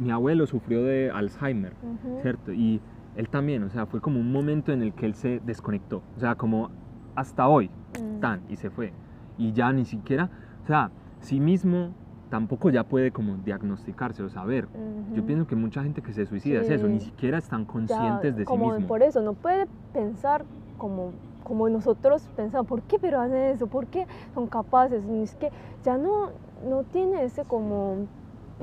[0.02, 2.20] mi abuelo sufrió de Alzheimer, Ujú.
[2.20, 2.52] ¿cierto?
[2.52, 2.80] Y
[3.14, 6.20] él también, o sea, fue como un momento en el que él se desconectó, o
[6.20, 6.70] sea, como
[7.14, 8.20] hasta hoy, Mm.
[8.20, 8.92] tan, y se fue.
[9.36, 10.30] Y ya ni siquiera,
[10.64, 11.94] o sea, sí mismo
[12.30, 14.68] tampoco ya puede como diagnosticarse o saber.
[14.72, 15.26] Yo Ujú.
[15.26, 17.06] pienso que mucha gente que se suicida es eso, ni Sí.
[17.06, 18.88] siquiera están Ya, conscientes de sí como mismos.
[18.88, 20.46] Por eso no puede pensar
[20.78, 21.12] como,
[21.44, 23.66] como nosotros pensamos, ¿por qué pero hacen eso?
[23.66, 25.04] ¿Por qué son capaces?
[25.04, 25.50] Y es que
[25.84, 26.30] ya no,
[26.64, 28.08] no tiene ese como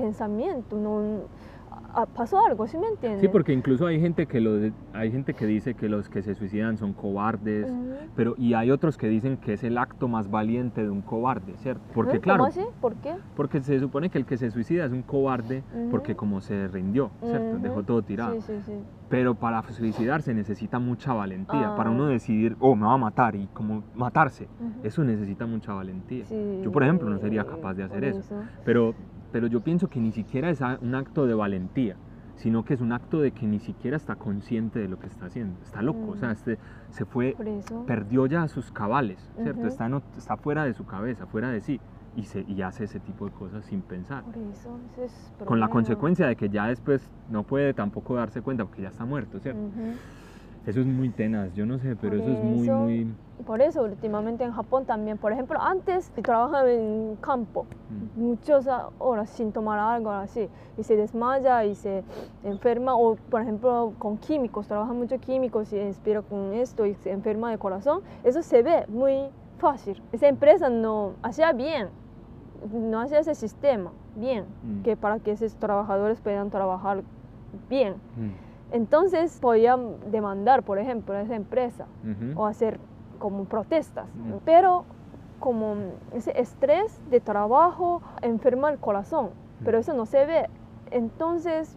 [0.04, 1.28] pensamiento, no,
[1.94, 3.20] a- pasó algo, ¿sí me entiendes?
[3.20, 6.22] Sí, porque incluso hay gente que lo de- hay gente que dice que los que
[6.22, 7.94] se suicidan son cobardes, Ujú.
[8.14, 11.56] pero y hay otros que dicen que es el acto más valiente de un cobarde,
[11.58, 11.84] ¿cierto?
[11.92, 12.62] Porque claro, ¿Cómo así?
[12.80, 13.14] ¿Por qué?
[13.34, 16.18] porque se supone que el que se suicida es un cobarde porque Ujú.
[16.18, 17.58] como se rindió, ¿cierto?
[17.58, 18.40] Dejó todo tirado.
[18.40, 18.72] Sí, sí, sí.
[19.08, 21.92] Pero para suicidarse necesita mucha valentía, para Ah.
[21.92, 24.48] uno decidir, oh, me va a matar y como matarse,
[24.84, 26.24] eso necesita mucha valentía.
[26.62, 28.34] Yo, por ejemplo, no sería capaz de hacer por eso.
[28.64, 28.94] Pero,
[29.30, 31.96] pero yo pienso que ni siquiera es un acto de valentía,
[32.36, 35.26] sino que es un acto de que ni siquiera está consciente de lo que está
[35.26, 35.62] haciendo.
[35.62, 36.32] Está loco, o sea, Mm.
[36.32, 36.58] este,
[36.90, 37.84] se fue, eso.
[37.86, 39.66] perdió ya sus cabales, ¿cierto?
[39.66, 41.80] Está, en ot- está fuera de su cabeza, fuera de sí,
[42.16, 44.24] y, se, y hace ese tipo de cosas sin pensar.
[44.24, 48.40] Por eso, ese es Con la consecuencia de que ya después no puede tampoco darse
[48.42, 49.70] cuenta porque ya está muerto, ¿cierto?
[50.66, 53.16] Eso es muy tenaz, yo no sé, pero eso es muy, eso- muy...
[53.46, 58.20] Por eso, últimamente en Japón también, por ejemplo, antes trabajaba en campo, Mm.
[58.20, 62.04] muchas horas sin tomar algo así, y se desmaya y se
[62.44, 67.10] enferma, o por ejemplo con químicos, trabaja mucho químicos y inspira con esto y se
[67.10, 70.00] enferma de corazón, eso se ve muy fácil.
[70.12, 71.88] Esa empresa no hacía bien,
[72.72, 74.82] no hacía ese sistema bien, Mm.
[74.82, 77.02] que para que esos trabajadores puedan trabajar
[77.68, 77.94] bien.
[78.16, 78.50] Mm.
[78.72, 81.86] Entonces podían demandar, por ejemplo, a esa empresa
[82.36, 82.78] o hacer
[83.20, 84.06] como protestas.
[84.16, 84.38] Mm.
[84.44, 84.84] Pero
[85.38, 85.76] como
[86.12, 89.30] ese estrés de trabajo enferma el corazón,
[89.64, 89.80] pero Mm.
[89.80, 90.50] eso no se ve.
[90.90, 91.76] Entonces,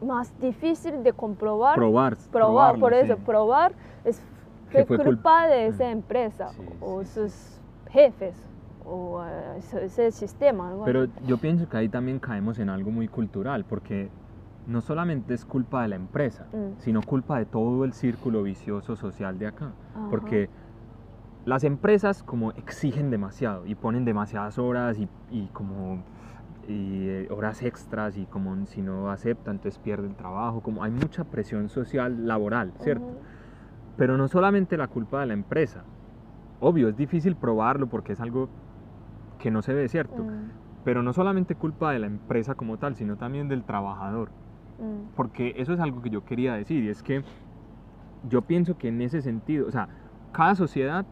[0.00, 1.76] más difícil de comprobar.
[1.76, 3.22] Probar, probar, por eso, sí.
[3.24, 3.72] probar
[4.04, 4.20] es
[4.70, 7.60] fue fue culpa de esa empresa Sí, o sí, sus
[7.90, 8.34] jefes
[8.84, 10.72] o eh, ese, ese sistema.
[10.84, 14.10] Pero yo pienso que ahí también caemos en algo muy cultural, porque
[14.66, 16.78] no solamente es culpa de la empresa, Mm.
[16.78, 19.74] sino culpa de todo el círculo vicioso social de acá.
[19.94, 20.08] Ajá.
[20.10, 20.48] Porque
[21.44, 26.02] las empresas como exigen demasiado y ponen demasiadas horas y, y como
[26.66, 31.24] y, eh, horas extras y como si no aceptan entonces pierden trabajo, como hay mucha
[31.24, 33.20] presión social laboral, ¿cierto?
[33.96, 35.84] Pero no solamente la culpa de la empresa.
[36.60, 38.48] Obvio, es difícil probarlo porque es algo
[39.38, 40.22] que no se ve, ¿cierto?
[40.22, 40.50] Mm,
[40.84, 44.30] Pero no solamente culpa de la empresa como tal, sino también del trabajador.
[44.78, 47.24] Mm, Porque eso es algo que yo quería decir y es que
[48.22, 49.88] yo pienso que en ese sentido, o sea,
[50.32, 51.06] cada sociedad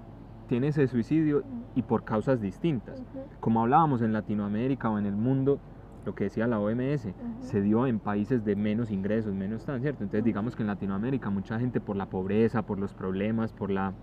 [0.46, 1.44] tiene ese suicidio
[1.75, 3.03] y por causas distintas.
[3.40, 5.61] Como hablábamos en Latinoamérica o en el mundo,
[6.05, 10.03] lo que decía la OMS, se dio en países de menos ingresos, menos tan, ¿cierto?
[10.03, 10.27] Entonces Ujú.
[10.27, 13.94] digamos que en Latinoamérica mucha gente por la pobreza, por los problemas, por la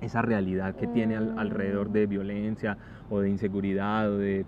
[0.00, 1.38] esa realidad que tiene al- Mm.
[1.38, 4.46] alrededor de violencia o de inseguridad o de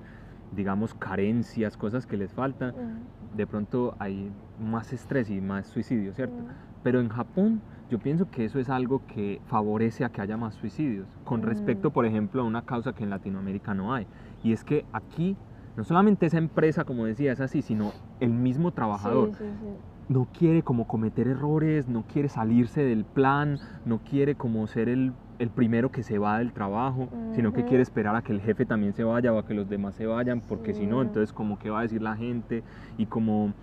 [0.53, 6.13] digamos carencias, cosas que les faltan, mm, de pronto hay más estrés y más suicidio,
[6.15, 6.37] ¿cierto?
[6.83, 10.55] Pero en Japón yo pienso que eso es algo que favorece a que haya más
[10.55, 11.93] suicidios, con respecto, Mm.
[11.93, 14.07] por ejemplo, a una causa que en Latinoamérica no hay.
[14.43, 15.37] Y es que aquí
[15.77, 20.13] no solamente esa empresa, como decía, es así, sino el mismo trabajador Sí, sí, sí.
[20.13, 25.13] no quiere como cometer errores, no quiere salirse del plan, no quiere como ser el
[25.41, 28.67] el primero que se va del trabajo, sino que quiere esperar a que el jefe
[28.67, 31.59] también se vaya o a que los demás se vayan, porque si no, entonces como
[31.59, 32.63] qué va a decir la gente
[32.99, 33.55] y como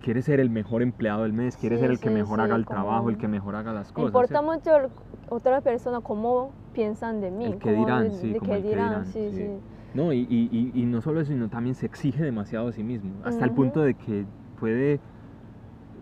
[0.00, 2.66] quiere ser el mejor empleado del mes, quiere Sí, ser el que mejor haga el
[2.66, 4.14] trabajo, el que mejor haga las cosas.
[4.14, 4.90] importa mucho el-
[5.28, 7.46] otra persona cómo piensan de mí.
[7.46, 9.60] El que dirán, sí, como el que dirán, sí, sí.
[9.94, 12.82] No, y, y- y- y no solo eso, sino también se exige demasiado a sí
[12.84, 15.00] mismo, hasta el punto de que puede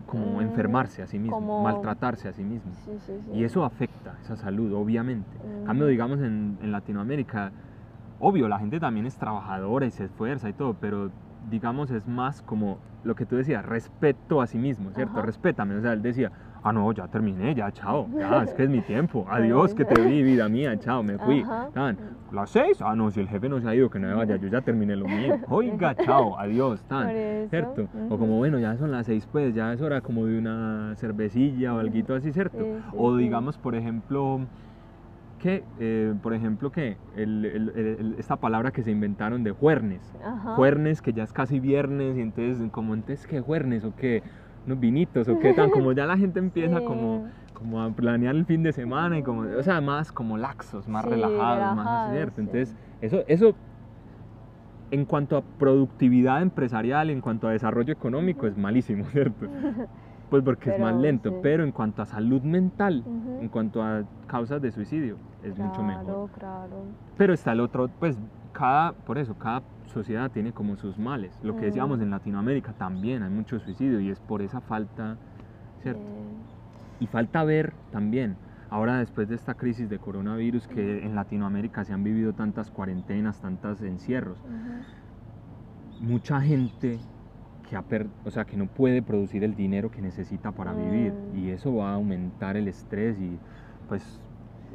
[0.07, 0.41] como Ujú.
[0.41, 2.73] enfermarse a sí mismo, Como- maltratarse a sí mismo.
[2.85, 3.31] Sí, sí, sí.
[3.33, 5.37] Y eso afecta esa salud, obviamente.
[5.43, 7.51] En Cambio, digamos, en, en Latinoamérica,
[8.19, 11.11] obvio, la gente también es trabajadora y se esfuerza y todo, pero
[11.49, 15.17] digamos es más como lo que tú decías, respeto a sí mismo, ¿cierto?
[15.19, 15.25] Ajá.
[15.25, 15.75] Respétame.
[15.75, 16.31] O sea, él decía,
[16.63, 20.01] ah, no, ya terminé, ya, chao, ya, es que es mi tiempo, adiós, que te
[20.01, 21.43] vi, vida mía, chao, me fui.
[21.73, 21.97] Tan,
[22.31, 24.35] las seis, ah, no, si el jefe no se ha ido, que no me vaya,
[24.35, 25.39] yo ya terminé lo mío.
[25.49, 27.07] Oiga, chao, adiós, tan.
[27.49, 27.87] ¿Cierto?
[28.09, 31.73] O como, bueno, ya son las seis, pues ya es hora como de una cervecilla
[31.73, 32.57] o algo así, ¿cierto?
[32.57, 33.23] Sí, sí, o sí.
[33.23, 34.41] digamos, por ejemplo,
[35.39, 40.01] que, eh, por ejemplo, que el- el- el- esta palabra que se inventaron de juernes.
[40.23, 40.55] Ajá.
[40.55, 43.83] Juernes, que ya es casi viernes, y entonces, como, entonces, ¿qué juernes?
[43.83, 44.23] ¿O qué?
[44.67, 45.27] ¿Unos vinitos?
[45.29, 45.69] ¿O qué tan?
[45.71, 46.85] Como ya la gente empieza Sí.
[46.85, 50.87] como, como a planear el fin de semana y como, o sea, más como laxos,
[50.87, 52.41] más Sí, relajados, más ¿cierto?
[52.41, 53.55] Entonces, eso, eso
[54.91, 59.47] en cuanto a productividad empresarial, en cuanto a desarrollo económico, es malísimo, ¿cierto?
[60.29, 61.37] Pues porque es más lento, sí.
[61.41, 66.03] pero en cuanto a salud mental, en cuanto a causas de suicidio, es mucho mejor.
[66.03, 66.95] Claro, claro.
[67.15, 68.17] Pero está el otro, pues
[68.51, 71.37] cada, por eso, cada sociedad tiene como sus males.
[71.43, 72.03] Lo que decíamos Mm.
[72.03, 75.17] en Latinoamérica también hay mucho suicidio y es por esa falta,
[75.81, 76.01] ¿cierto?
[76.99, 78.35] Y falta ver también,
[78.69, 83.39] ahora después de esta crisis de coronavirus, que en Latinoamérica se han vivido tantas cuarentenas,
[83.39, 84.37] tantos encierros,
[85.99, 86.99] mucha gente
[87.69, 91.11] que, ha per- o sea, que no puede producir el dinero que necesita para vivir
[91.11, 91.37] Mm.
[91.37, 93.37] y eso va a aumentar el estrés y
[93.89, 94.19] pues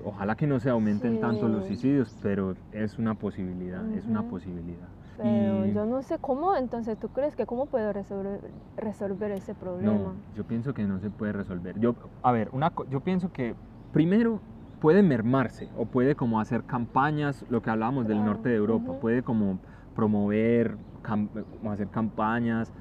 [0.05, 1.69] ojalá que no se aumenten tanto los Sí.
[1.69, 4.91] suicidios, pero es una posibilidad, es una posibilidad.
[5.17, 8.41] Pero Y- yo no sé cómo, entonces, ¿tú crees que cómo puedo resolver,
[8.77, 9.93] resolver ese problema?
[9.93, 11.79] No, yo pienso que no se puede resolver.
[11.79, 13.55] Yo, a ver, una, yo pienso que
[13.91, 14.43] primero
[14.79, 19.01] puede mermarse o puede como hacer campañas, lo que hablábamos del norte de Europa, ujú.
[19.01, 19.61] puede como
[19.93, 21.31] promover, cam-
[21.71, 22.73] hacer campañas,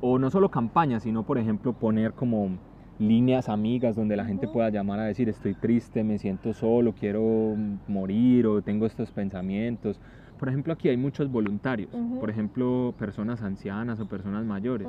[0.00, 2.58] o no solo campañas, sino por ejemplo poner como
[3.02, 7.56] líneas amigas donde la gente pueda llamar a decir estoy triste, me siento solo, quiero
[7.86, 10.00] morir o tengo estos pensamientos.
[10.38, 14.88] Por ejemplo, aquí hay muchos voluntarios, por ejemplo, personas ancianas o personas mayores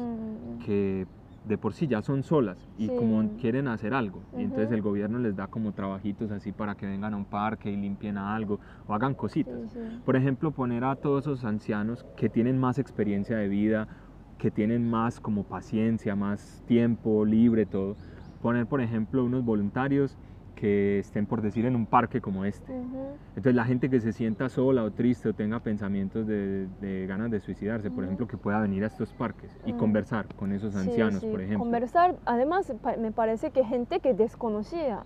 [0.66, 1.06] que
[1.44, 2.96] de por sí ya son solas y Sí.
[2.96, 4.24] como quieren hacer algo.
[4.38, 7.70] Y entonces el gobierno les da como trabajitos así para que vengan a un parque
[7.70, 9.60] y limpien algo o hagan cositas.
[9.72, 10.02] sí, sí.
[10.06, 13.90] Por ejemplo, poner a todos esos ancianos que tienen más experiencia de vida,
[14.38, 17.98] que tienen más como paciencia, más tiempo libre, todo.
[18.42, 20.18] Poner, por ejemplo, unos voluntarios
[20.54, 22.72] que estén, por decir, en un parque como este.
[22.72, 23.18] Ujú.
[23.30, 27.32] Entonces la gente que se sienta sola o triste o tenga pensamientos de, de ganas
[27.32, 28.06] de suicidarse, por Ujú.
[28.06, 29.78] ejemplo, que pueda venir a estos parques y Mm.
[29.78, 31.60] conversar con esos Sí, ancianos, sí, por ejemplo.
[31.64, 35.04] Conversar, además me parece que gente que desconocía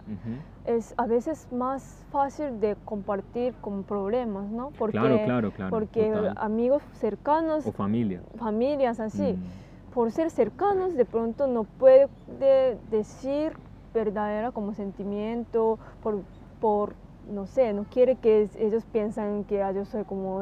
[0.66, 4.72] es a veces más fácil de compartir con problemas, ¿no?
[4.78, 5.70] Porque, Claro, claro, claro.
[5.72, 6.34] porque total.
[6.38, 8.22] amigos cercanos, O familia.
[8.38, 9.92] familias así, Mm.
[9.94, 13.54] por ser cercanos de pronto no puede de- decir
[13.98, 16.24] verdadera como sentimiento, por,
[16.60, 16.96] por,
[17.30, 20.42] no sé, no quiere que es- ellos piensen que ah, yo soy como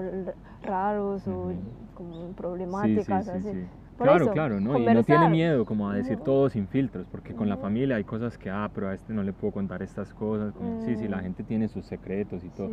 [0.62, 1.56] raros o Ujú.
[1.94, 3.52] como Sí, sí, problemáticas, sí, así.
[3.52, 3.66] sí.
[3.98, 4.78] Claro, eso, claro, ¿no?
[4.78, 5.32] Y no tiene conversar.
[5.32, 6.26] miedo como a decir Ujú.
[6.26, 7.62] todo sin filtros, porque con la Ujú.
[7.62, 10.54] familia hay cosas que, ah, pero a este no le puedo contar estas cosas.
[10.54, 11.22] como- Sí, sí, la Mm.
[11.22, 12.72] gente tiene sus secretos y todo.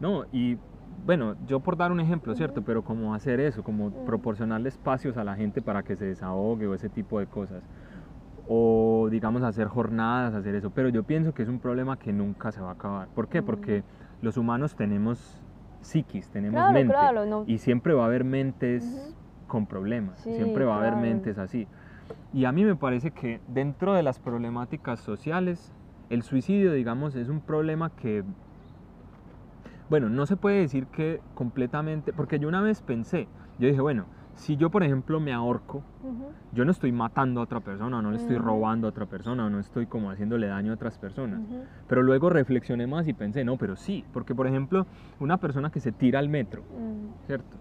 [0.00, 0.56] No, y
[1.04, 2.62] bueno, yo por dar un ejemplo, ¿cierto?
[2.62, 4.04] Pero como hacer eso, como Mm.
[4.06, 7.62] proporcionarle espacios a la gente para que se desahogue o ese tipo de cosas.
[8.54, 10.68] O digamos hacer jornadas, hacer eso.
[10.70, 13.08] Pero yo pienso que es un problema que nunca se va a acabar.
[13.14, 13.40] ¿Por qué?
[13.40, 13.44] Mm.
[13.46, 13.82] Porque
[14.20, 15.42] los humanos tenemos
[15.80, 16.92] psiquis, tenemos Claro, mente.
[16.92, 17.44] claro, no.
[17.46, 19.14] Y siempre va a haber mentes Ujú.
[19.46, 20.18] con problemas.
[20.18, 21.06] Sí, siempre va a haber claro.
[21.06, 21.66] mentes así.
[22.30, 25.72] Y a mí me parece que dentro de las problemáticas sociales,
[26.10, 28.22] el suicidio, digamos, es un problema que,
[29.88, 34.08] bueno, no se puede decir que completamente, porque yo una vez pensé, yo dije, bueno,
[34.34, 35.84] si yo por ejemplo me ahorco,
[36.52, 39.58] yo no estoy matando a otra persona, no le estoy robando a otra persona, no
[39.58, 41.40] estoy como haciéndole daño a otras personas.
[41.86, 44.86] Pero luego reflexioné más y pensé, no, pero sí, porque por ejemplo,
[45.18, 47.56] una persona que se tira al metro, Mm, ¿cierto?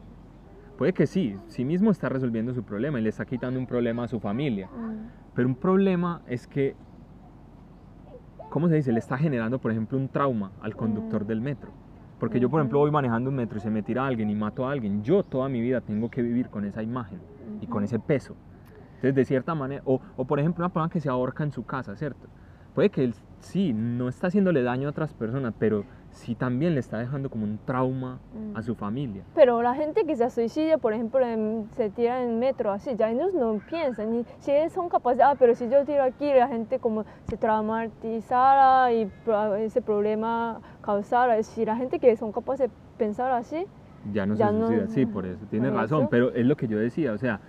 [0.78, 4.04] Puede que sí, sí mismo está resolviendo su problema y le está quitando un problema
[4.04, 4.68] a su familia.
[4.68, 6.76] mm, Pero un problema es que,
[8.50, 8.92] ¿cómo se dice?
[8.92, 11.28] Le está generando, por ejemplo, un trauma al conductor Mm.
[11.28, 11.72] del metro.
[12.22, 14.68] Porque yo, por ejemplo, voy manejando un metro y se me tira alguien y mato
[14.68, 15.04] a alguien.
[15.04, 17.20] Yo toda mi vida tengo que vivir con esa imagen
[17.62, 18.36] y con ese peso.
[18.98, 21.66] Entonces, de cierta manera, o, o por ejemplo, una persona que se ahorca en su
[21.66, 22.28] casa, ¿cierto?
[22.76, 26.80] puede que él sí, no está haciéndole daño a otras personas, pero sí también le
[26.82, 28.58] está dejando como un trauma Mm.
[28.58, 29.24] a su familia.
[29.34, 33.10] Pero la gente que se suicida, por ejemplo, en- se tira en metro así, ya
[33.10, 36.47] ellos no piensan, ni si ellos son capaces, ah, pero si yo tiro aquí, la
[36.47, 39.10] gente como se traumatizara y
[39.60, 43.65] ese problema causara, si la gente que son capaces de pensar así,
[44.12, 46.10] Ya no Ya se no- suicida, sí, por eso, tiene razón, eso.
[46.10, 47.39] pero es lo que yo decía, o sea,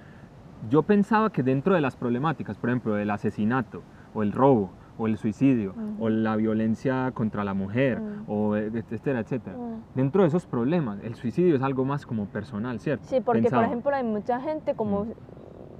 [0.69, 3.83] yo pensaba que dentro de las problemáticas, por ejemplo, el asesinato
[4.15, 6.05] o el robo o el suicidio Ujú.
[6.05, 8.25] o la violencia contra la mujer Mm.
[8.31, 9.83] o etcétera, etcétera, Mm.
[9.95, 13.05] dentro de esos problemas, el suicidio es algo más como personal, ¿cierto?
[13.07, 13.63] Sí, porque Pensaba.
[13.63, 15.13] por ejemplo hay mucha gente como, Mm.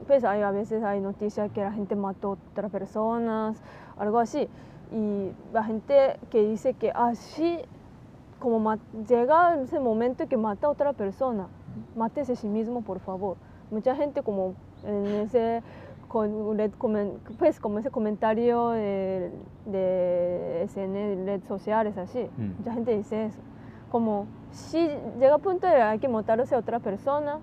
[0.07, 3.63] pues hay, a veces hay noticias que la gente mató a otras personas,
[3.97, 4.49] algo así.
[4.93, 7.59] Y la gente que dice que así,
[8.39, 11.47] como ma- llega ese momento que mata a otra persona,
[11.97, 13.37] mátese a sí mismo, por favor.
[13.71, 15.63] Mucha gente como en ese,
[16.13, 16.71] con, red
[17.39, 19.31] pues como ese comentario de,
[19.65, 22.29] de SN, redes sociales, así.
[22.37, 22.59] Mm.
[22.59, 23.41] Mucha gente dice eso
[23.91, 27.39] como si llega a punto de hay que matarse a otra persona,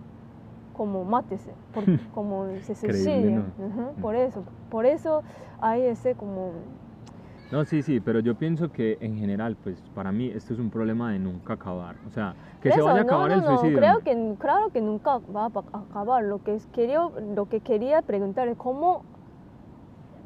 [0.73, 3.41] como mátese, por- como se suicida.
[3.57, 4.01] Mm.
[4.01, 5.23] Por eso, por eso
[5.61, 6.51] hay ese como...
[7.51, 10.69] No, sí, sí, pero yo pienso que en general, pues para mí esto es un
[10.69, 11.95] problema de nunca acabar.
[12.07, 13.77] O sea, que se vaya a acabar no, el no, suicidio.
[13.79, 13.99] creo no.
[14.01, 16.23] que, claro que nunca va a acabar.
[16.23, 17.01] Lo que, quería,
[17.35, 19.03] lo que quería preguntar es cómo,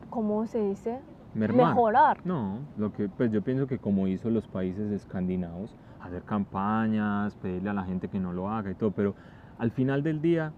[0.10, 1.00] cómo se dice,
[1.34, 1.68] Mermar.
[1.68, 2.18] mejorar.
[2.26, 7.70] No, lo que pues yo pienso que como hizo los países escandinavos, hacer campañas, pedirle
[7.70, 9.16] a la gente que no lo haga y todo, pero
[9.58, 10.52] al final del día,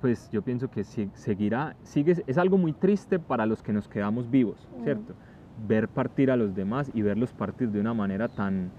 [0.00, 4.28] pues yo pienso que seguirá, sigue, es algo muy triste para los que nos quedamos
[4.28, 4.82] vivos, Mm.
[4.82, 5.14] ¿cierto?
[5.56, 8.72] Ver partir a los demás y verlos partir de una manera tan,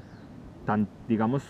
[0.66, 1.44] tan, digamos,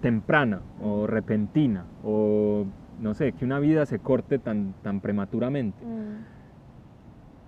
[0.00, 2.66] temprana o repentina, o
[2.98, 6.24] no sé, que una vida se corte tan, tan prematuramente Mm,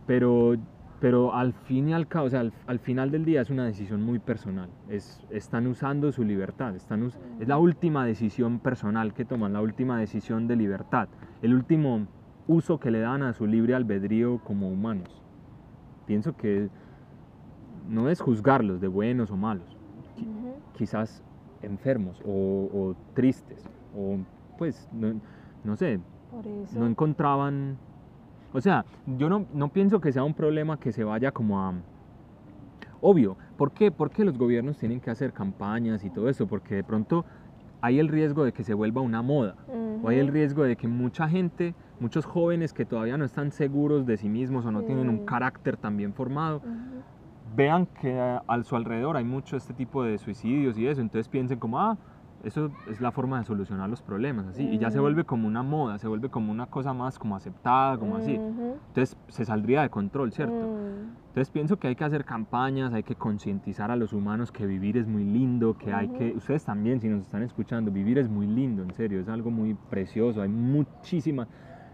[0.07, 0.57] pero,
[1.01, 3.65] pero al fin y al cabo, o sea, al, al final del día es una
[3.65, 4.69] decisión muy personal.
[4.89, 9.61] Es, están usando su libertad, están us- es la última decisión personal que toman, la
[9.63, 11.09] última decisión de libertad,
[11.43, 12.09] el último
[12.47, 15.20] uso que le dan a su libre albedrío como humanos.
[16.11, 16.71] Pienso que
[17.85, 19.79] no es juzgarlos de buenos o malos,
[20.17, 20.61] qui- ujú.
[20.73, 21.23] quizás
[21.63, 24.19] enfermos o, o tristes, o
[24.57, 25.21] pues, no,
[25.63, 26.77] no sé, Por eso.
[26.77, 27.79] no encontraban...
[28.51, 31.81] O sea, yo no, no pienso que sea un problema que se vaya como a...
[33.01, 33.93] Obvio, ¿por qué?
[33.93, 37.25] Porque los gobiernos tienen que hacer campañas y todo eso, porque de pronto
[37.81, 39.55] hay el riesgo de que se vuelva una moda,
[40.03, 44.07] o hay el riesgo de que mucha gente, muchos jóvenes que todavía no están seguros
[44.07, 46.63] de sí mismos o no tienen un carácter tan bien formado,
[47.55, 51.29] vean que a, a su alrededor hay mucho este tipo de suicidios y eso, entonces
[51.29, 51.99] piensen como, ah,
[52.45, 55.63] eso es la forma de solucionar los problemas, así, y ya se vuelve como una
[55.63, 59.91] moda, se vuelve como una cosa más como aceptada, como así, entonces se saldría de
[59.91, 60.55] control, ¿cierto?
[60.55, 61.21] Mm.
[61.29, 64.97] Entonces pienso que hay que hacer campañas, hay que concientizar a los humanos que vivir
[64.97, 68.47] es muy lindo, que hay que, ustedes también si nos están escuchando, vivir es muy
[68.47, 71.47] lindo, en serio, es algo muy precioso, hay muchísimas,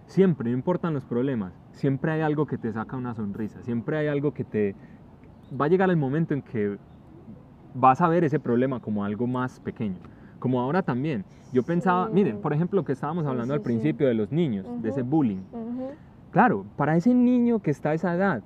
[0.06, 4.08] siempre, no importan los problemas, siempre hay algo que te saca una sonrisa, siempre hay
[4.08, 4.74] algo que te,
[5.58, 6.78] va a llegar el momento en que
[7.74, 9.98] vas a ver ese problema como algo más pequeño.
[10.38, 11.24] Como ahora también.
[11.52, 15.02] Yo pensaba, miren, por ejemplo, que estábamos hablando al principio de los niños, de ese
[15.02, 15.40] bullying.
[16.30, 18.42] Claro, para ese niño que está a esa edad,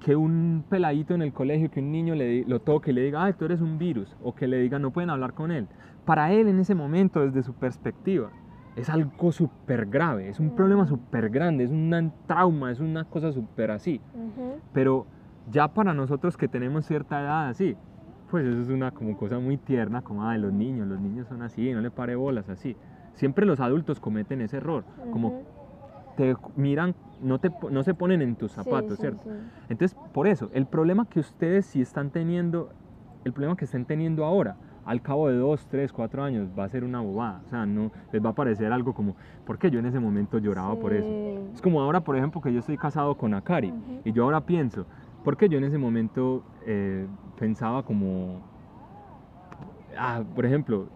[0.00, 3.22] que un peladito en el colegio, que un niño le, lo toque y le diga,
[3.24, 5.68] ay, tú eres un virus, o que le diga, no pueden hablar con él.
[6.04, 8.30] Para él en ese momento, desde su perspectiva,
[8.76, 10.88] es algo súper grave, es un problema Mm.
[10.88, 14.00] súper grande, es un trauma, es una cosa súper así.
[14.72, 15.06] Pero
[15.46, 17.76] ya para nosotros que tenemos cierta edad así,
[18.30, 21.42] pues eso es una como cosa muy tierna, como de los niños, los niños son
[21.42, 22.76] así, no le pare bolas así.
[23.14, 25.44] Siempre los adultos cometen ese error, como
[26.16, 29.22] te miran, no, te, no se ponen en tus zapatos, sí, ¿cierto?
[29.24, 29.30] sí.
[29.68, 32.70] Entonces, por eso, el problema que ustedes sí están teniendo,
[33.24, 36.68] el problema que estén teniendo ahora, al cabo de dos, tres, cuatro años, va a
[36.68, 37.42] ser una bobada.
[37.46, 40.38] O sea, no les va a parecer algo como, ¿por qué yo en ese momento
[40.38, 41.08] lloraba por eso?
[41.08, 41.54] Sí.
[41.54, 44.02] Es como ahora, por ejemplo, que yo estoy casado con Akari Ujú.
[44.04, 44.86] y yo ahora pienso,
[45.22, 47.06] ¿por qué yo en ese momento eh,
[47.38, 48.40] pensaba como,
[49.96, 50.88] ah, por ejemplo,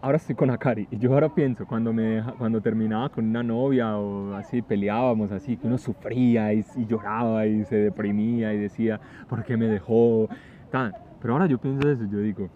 [0.00, 3.96] ahora estoy con Akari y yo ahora pienso, cuando, me, cuando terminaba con una novia
[3.96, 9.00] o así, peleábamos así, que uno sufría y, y lloraba y se deprimía y decía,
[9.28, 10.28] ¿por qué me dejó?
[10.70, 10.94] Tan.
[11.20, 12.48] Pero ahora yo pienso eso, yo digo,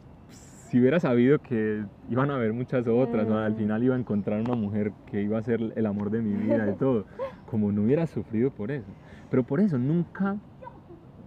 [0.72, 3.56] si hubiera sabido que iban a haber muchas otras, o al Mm.
[3.56, 6.66] final iba a encontrar una mujer que iba a ser el amor de mi vida
[6.66, 7.04] y todo,
[7.44, 8.90] como no hubiera sufrido por eso.
[9.28, 10.38] Pero por eso nunca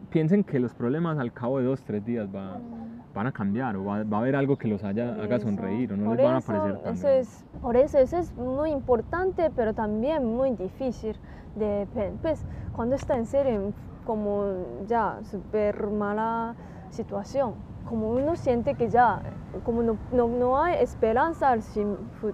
[0.09, 2.59] piensen que los problemas al cabo de dos, tres días va-
[3.13, 5.95] van a cambiar o va, va a haber algo que los haya, haga sonreír o
[5.97, 9.51] no por les van a parecer tan eso es, Por eso, eso es muy importante,
[9.55, 11.15] pero también muy difícil
[11.53, 11.87] de,
[12.23, 13.73] pues, cuando está en serio
[14.05, 16.55] como ya súper mala
[16.89, 17.74] situación.
[17.85, 19.21] Como uno siente que ya,
[19.63, 21.61] como no, no, no hay esperanza al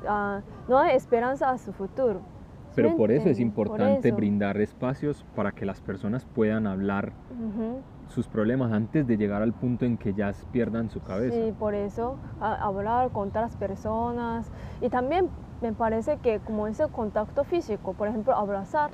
[0.08, 2.22] a- no hay esperanza a su futuro.
[2.70, 4.16] ¿Sí Pero por eso es importante eso.
[4.16, 7.82] brindar espacios para que las personas puedan hablar Ujú.
[8.08, 11.36] sus problemas antes de llegar al punto en que ya pierdan su cabeza.
[11.36, 14.50] Sí, por eso a- hablar con otras personas
[14.80, 15.30] y también
[15.60, 18.92] me parece que como ese contacto físico, por ejemplo, abrazar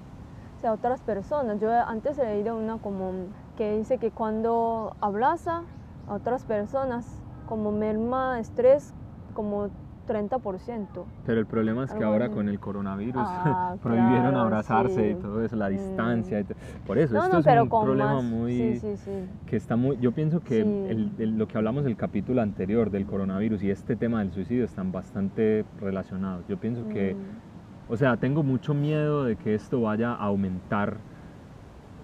[0.57, 1.59] o sea, a otras personas.
[1.59, 3.11] Yo antes he leído una como
[3.57, 5.61] que dice que cuando abraza
[6.07, 8.93] a otras personas como merma estrés
[9.33, 9.69] como
[10.07, 11.05] 30%.
[11.25, 12.33] Pero el problema es que Algo ahora así.
[12.35, 15.71] con el coronavirus Ah, prohibieron claro, abrazarse y todo eso, la Mm.
[15.73, 16.39] distancia.
[16.39, 16.45] y
[16.85, 18.23] Por eso, No, esto no, es un problema más.
[18.23, 18.53] muy...
[18.53, 19.11] Sí, sí, sí.
[19.45, 20.83] que está muy, yo pienso que Sí.
[20.89, 24.63] el- el- lo que hablamos del capítulo anterior del coronavirus y este tema del suicidio
[24.63, 26.45] están bastante relacionados.
[26.47, 27.91] Yo pienso que, Mm.
[27.91, 30.97] o sea, tengo mucho miedo de que esto vaya a aumentar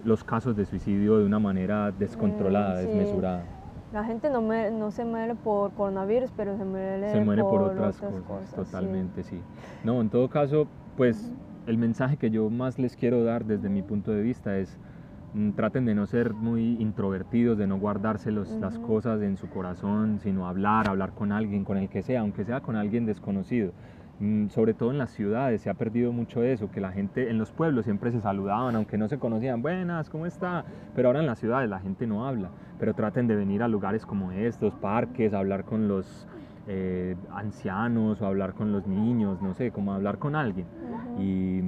[0.03, 3.43] los casos de suicidio de una manera descontrolada, Mm, desmesurada.
[3.93, 7.61] La gente no, me- no se muere por coronavirus, pero se muere, Se muere por,
[7.61, 9.39] otras, cosas, totalmente, sí.
[9.83, 11.31] No, en todo caso, pues
[11.67, 14.79] el mensaje que yo más les quiero dar desde mi punto de vista es
[15.33, 19.47] mm, traten de no ser muy introvertidos, de no guardarse los- las cosas en su
[19.47, 23.73] corazón, sino hablar, hablar con alguien, con el que sea, aunque sea con alguien desconocido.
[24.19, 27.37] Mm, Sobre todo en las ciudades se ha perdido mucho eso, que la gente en
[27.39, 30.65] los pueblos siempre se saludaban, aunque no se conocían, buenas, ¿cómo está?
[30.95, 32.49] Pero ahora en las ciudades la gente no habla,
[32.79, 36.27] pero traten de venir a lugares como estos, parques, hablar con los
[36.67, 40.67] eh, ancianos o hablar con los niños, no sé, como hablar con alguien.
[41.19, 41.61] Y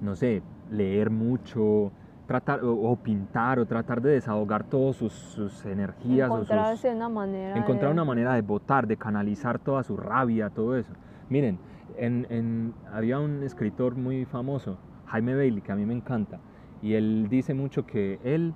[0.00, 1.92] no sé, leer mucho,
[2.26, 6.90] tratar o, o pintar o tratar de desahogar todas sus, sus energías o sus, Encontrarse
[6.94, 7.56] una manera.
[7.58, 10.92] encontrar de- una manera de votar, de canalizar toda su rabia, todo eso.
[11.30, 11.60] Miren,
[11.96, 14.76] en, en- había un escritor muy famoso,
[15.06, 16.40] Jaime Bailey, que a mí me encanta,
[16.82, 18.52] y él dice mucho que él,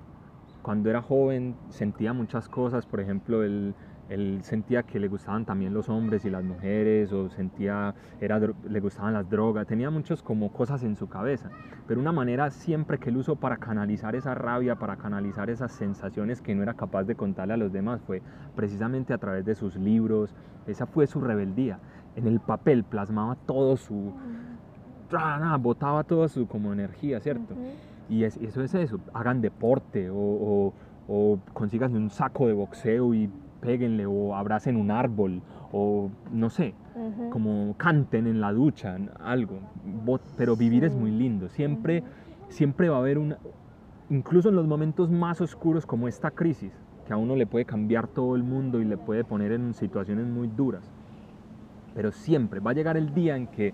[0.61, 3.75] cuando era joven, sentía muchas cosas, por ejemplo, él,
[4.43, 9.13] sentía que le gustaban también los hombres y las mujeres, o sentía, era, le gustaban
[9.13, 11.49] las drogas, tenía muchas como cosas en su cabeza,
[11.87, 16.41] pero una manera siempre que él usó para canalizar esa rabia, para canalizar esas sensaciones
[16.41, 18.21] que no era capaz de contarle a los demás, fue
[18.53, 20.35] precisamente a través de sus libros,
[20.67, 21.79] esa fue su rebeldía.
[22.15, 24.13] En el papel plasmaba todo su,
[25.59, 27.55] botaba toda su como energía, ¿cierto?
[28.09, 30.73] Y es- eso es eso, hagan deporte o, o,
[31.07, 33.29] o consíganse un saco de boxeo y
[33.61, 35.41] péguenle o abracen un árbol
[35.71, 36.73] o no sé,
[37.31, 39.59] como canten en la ducha, algo.
[40.37, 40.99] Pero vivir es Sí.
[40.99, 42.03] muy lindo, siempre,
[42.49, 43.37] siempre va a haber una,
[44.09, 46.73] incluso en los momentos más oscuros como esta crisis,
[47.05, 50.27] que a uno le puede cambiar todo el mundo y le puede poner en situaciones
[50.27, 50.91] muy duras.
[51.95, 53.73] Pero siempre va a llegar el día en que,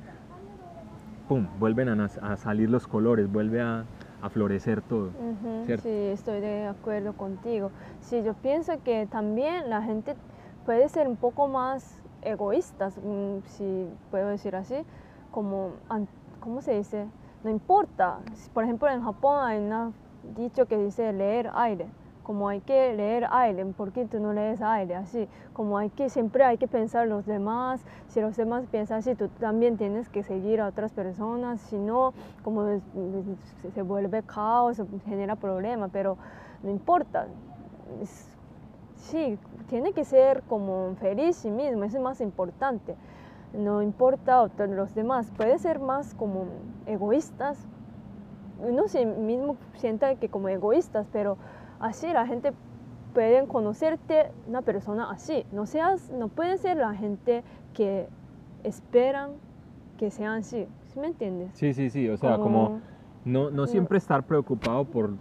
[1.28, 3.84] ¡pum!, vuelven a, salir los colores, vuelve a,
[4.22, 5.11] a florecer todo.
[5.65, 5.84] ¿cierto?
[5.84, 7.72] Sí, estoy de acuerdo contigo.
[7.99, 10.15] Sí, yo pienso que también la gente
[10.65, 14.76] puede ser un poco más egoístas, mm, si puedo decir así,
[15.32, 15.72] como,
[16.39, 17.07] ¿cómo se dice?
[17.43, 18.19] No importa.
[18.53, 19.93] Por ejemplo, en Japón hay un
[20.36, 21.88] dicho que dice leer aire.
[22.24, 24.95] Como hay que leer aire, ¿por qué tú no lees aire?
[24.95, 29.15] Así, como hay que, siempre hay que pensar los demás, si los demás piensan así,
[29.15, 32.13] tú también tienes que seguir a otras personas, si no,
[32.43, 32.65] como
[33.74, 36.17] se- vuelve caos, genera problema, pero
[36.61, 37.28] no importa.
[38.01, 38.28] Es-
[38.95, 42.95] sí, tiene que ser como feliz sí mismo, es más importante.
[43.53, 46.45] No importa los demás, puede ser más como
[46.86, 47.67] egoístas.
[48.59, 51.38] Uno sí mismo sienta que como egoístas, pero
[51.82, 52.53] así la gente
[53.13, 55.45] puede conocerte una persona así.
[55.51, 58.07] No seas, no puede ser la gente que
[58.63, 59.32] esperan
[59.97, 60.67] que sean así.
[60.88, 61.51] ¿Sí me entiendes?
[61.53, 62.82] Sí, sí, sí, o sea, como
[63.23, 65.11] no, no siempre estar preocupado por...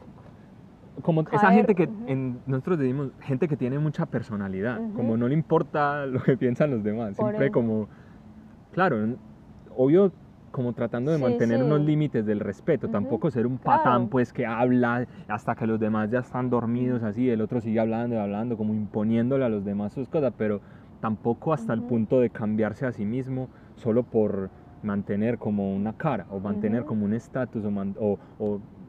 [1.02, 2.04] Como esa Caer, gente que ujú.
[2.08, 4.94] en, nosotros decimos, gente que tiene mucha personalidad, Ujú.
[4.94, 7.52] como no le importa lo que piensan los demás, Por siempre eso.
[7.52, 7.88] como,
[8.72, 9.16] claro,
[9.70, 10.12] obvio
[10.50, 11.64] como tratando de Sí, mantener sí.
[11.64, 13.82] unos límites del respeto, tampoco ser un Claro.
[13.82, 17.80] patán pues que habla hasta que los demás ya están dormidos así, el otro sigue
[17.80, 20.60] hablando y hablando, como imponiéndole a los demás sus cosas, pero
[21.00, 24.50] tampoco hasta el punto de cambiarse a sí mismo solo por
[24.82, 27.64] mantener como una cara o mantener como un estatus
[27.98, 28.18] o,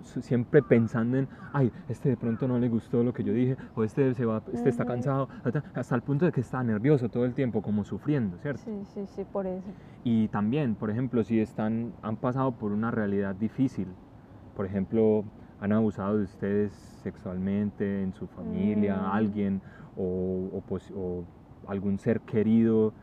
[0.03, 3.83] siempre pensando en, ay, este de pronto no le gustó lo que yo dije o
[3.83, 7.33] este, se va, este está cansado, hasta- el punto de que está nervioso todo el
[7.33, 8.61] tiempo, como sufriendo, ¿cierto?
[8.63, 9.67] Sí, sí, sí, por eso.
[10.03, 13.95] Y también, por ejemplo, si están, han pasado por una realidad difícil,
[14.55, 15.25] por ejemplo,
[15.59, 16.73] han abusado de ustedes
[17.03, 19.11] sexualmente en su familia, Mm.
[19.13, 19.61] alguien
[19.95, 21.25] o, o pos- o
[21.67, 22.93] algún ser querido,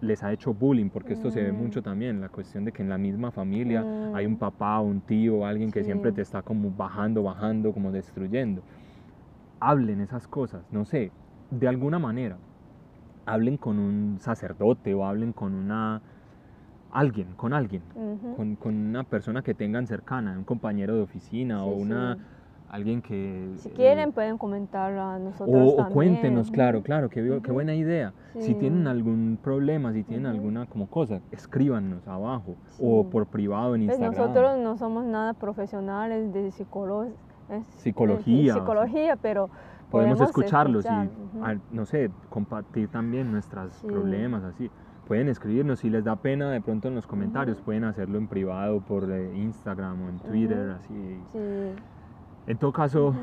[0.00, 1.58] les ha hecho bullying, porque esto se ve Mm.
[1.58, 4.14] mucho también, la cuestión de que en la misma familia Mm.
[4.14, 5.84] hay un papá, un tío, alguien que Sí.
[5.84, 8.64] siempre te está como bajando, bajando, como destruyendo.
[9.60, 11.12] Hablen esas cosas, no sé,
[11.50, 12.40] de alguna manera.
[13.26, 16.02] Hablen con un sacerdote o hablen con una
[16.90, 18.38] alguien, con alguien, Ujú.
[18.38, 22.28] con, con una persona que tengan cercana, un compañero de oficina o Sí, una sí.
[22.68, 27.22] Alguien que Si eh, quieren pueden comentar a nosotros o, o cuéntenos, claro, claro, qué,
[27.52, 28.12] buena idea.
[28.38, 33.86] Si tienen algún problema, si tienen alguna como cosa, escríbanos abajo o por privado en
[33.86, 34.28] Pues Instagram.
[34.28, 36.50] nosotros no somos nada profesionales de
[37.50, 39.50] es- Psicología, de psicología, pero
[39.90, 44.70] podemos, escucharlos escuchar, y, al- no sé, compartir también nuestros problemas así.
[45.06, 48.80] Pueden escribirnos si les da pena de pronto en los comentarios, pueden hacerlo en privado
[48.82, 51.18] por eh, Instagram o en Twitter, así.
[51.32, 51.72] Sí.
[52.48, 53.14] En todo caso,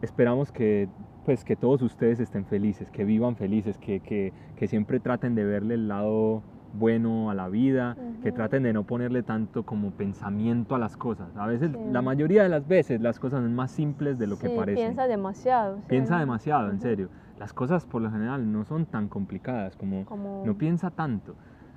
[0.00, 0.88] esperamos que
[1.24, 5.44] pues que todos ustedes estén felices, que vivan felices, que, que, que siempre traten de
[5.44, 6.42] verle el lado
[6.72, 11.36] bueno a la vida, que traten de no ponerle tanto como pensamiento a las cosas.
[11.36, 11.78] A veces, Sí.
[11.90, 14.86] la mayoría de las veces, las cosas son más simples de lo que parecen.
[14.86, 15.76] piensa demasiado.
[15.78, 17.08] sí, Piensa demasiado, en serio.
[17.38, 20.42] Las cosas por lo general no son tan complicadas como Como...
[20.46, 21.34] no piensa tanto.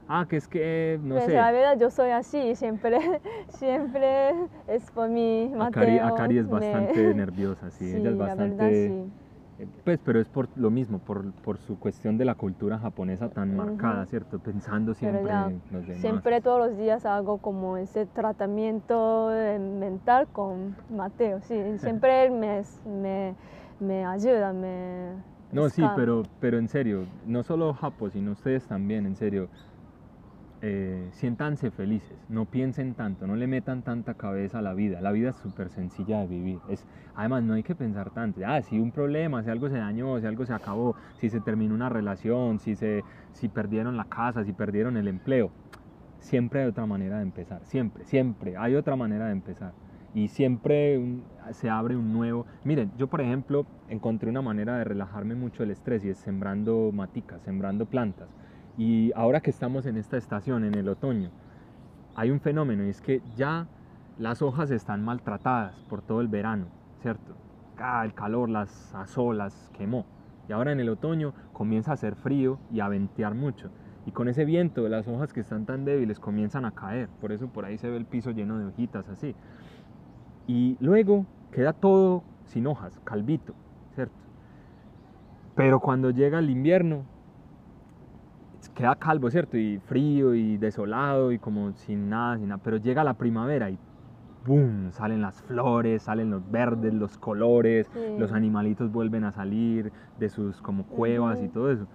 [0.08, 3.00] Ah, que es que, no Pues sé, la verdad yo soy así, siempre,
[3.50, 4.32] siempre
[4.68, 6.08] es por mi Akari, Mateo.
[6.08, 8.56] Akari es me- bastante nerviosa, sí, ella es la bastante...
[8.60, 9.14] verdad sí.
[9.60, 13.30] Eh, Pues, pero es por lo mismo, por, por su cuestión de la cultura japonesa
[13.30, 13.56] tan Ujú.
[13.56, 14.40] marcada, ¿cierto?
[14.40, 16.02] Pensando siempre ya, en los demás.
[16.02, 22.32] Siempre todos los días hago como ese tratamiento eh, mental con Mateo, sí, siempre él
[22.32, 23.36] me, me,
[23.80, 25.14] me ayuda, me...
[25.52, 29.50] No, sí, esca- pero, pero en serio, no solo Japo, sino ustedes también, en serio,
[30.66, 35.02] eh, siéntanse felices, no piensen tanto, no le metan tanta cabeza a la vida.
[35.02, 36.60] La vida es súper sencilla de vivir.
[36.70, 38.40] Es, además, no hay que pensar tanto.
[38.46, 41.76] Ah, si un problema, si algo se dañó, si algo se acabó, si se terminó
[41.76, 43.04] una relación, si, se,
[43.34, 45.52] si perdieron la casa, si perdieron el empleo.
[46.20, 49.74] Siempre hay otra manera de empezar, siempre, siempre hay otra manera de empezar.
[50.16, 51.02] Y siempre
[51.52, 52.46] se abre un nuevo...
[52.64, 56.92] Miren, yo por ejemplo encontré una manera de relajarme mucho el estrés y es sembrando
[56.94, 58.30] maticas, sembrando plantas.
[58.78, 61.30] Y ahora que estamos en esta estación, en el otoño,
[62.16, 63.68] hay un fenómeno y es que ya
[64.18, 66.68] las hojas están maltratadas por todo el verano,
[67.02, 67.36] ¿cierto?
[67.78, 70.06] Ah, el calor las asó, las quemó.
[70.48, 73.70] Y ahora en el otoño comienza a hacer frío y a ventear mucho.
[74.06, 77.10] Y con ese viento, las hojas que están tan débiles comienzan a caer.
[77.22, 79.36] Por eso por ahí se ve el piso lleno de hojitas así.
[80.48, 83.54] Y luego queda todo sin hojas, calvito,
[83.96, 84.16] ¿cierto?
[85.56, 87.06] Pero cuando llega el invierno,
[88.74, 89.58] queda calvo, ¿cierto?
[89.58, 92.62] Y frío y desolado y como sin nada, sin nada.
[92.64, 93.78] Pero llega la primavera y
[94.46, 94.92] ¡boom!
[94.92, 98.00] Salen las flores, salen los verdes, los colores, Sí.
[98.18, 101.88] los animalitos vuelven a salir de sus como cuevas y todo eso.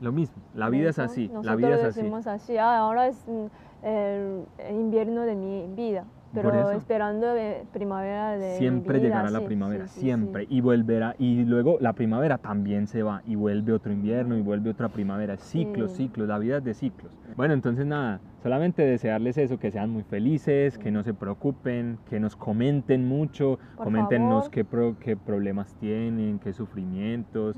[0.00, 2.10] Lo mismo, la vida es Eso, así, la vida es así.
[2.26, 3.46] así, "Ah, ahora es mm,
[3.82, 9.86] el, invierno de mi vida, pero esperando de primavera de Siempre vida, llegará la primavera,
[9.88, 10.46] sí, sí, siempre.
[10.48, 14.70] Y volverá, y luego la primavera también se va, y vuelve otro invierno, y vuelve
[14.70, 15.36] otra primavera.
[15.36, 17.12] Ciclos, ciclos, la vida es de ciclos.
[17.36, 22.20] Bueno, entonces nada, solamente desearles eso, que sean muy felices, que no se preocupen, que
[22.20, 27.56] nos comenten mucho, Por coméntenos qué, pro- qué problemas tienen, qué sufrimientos,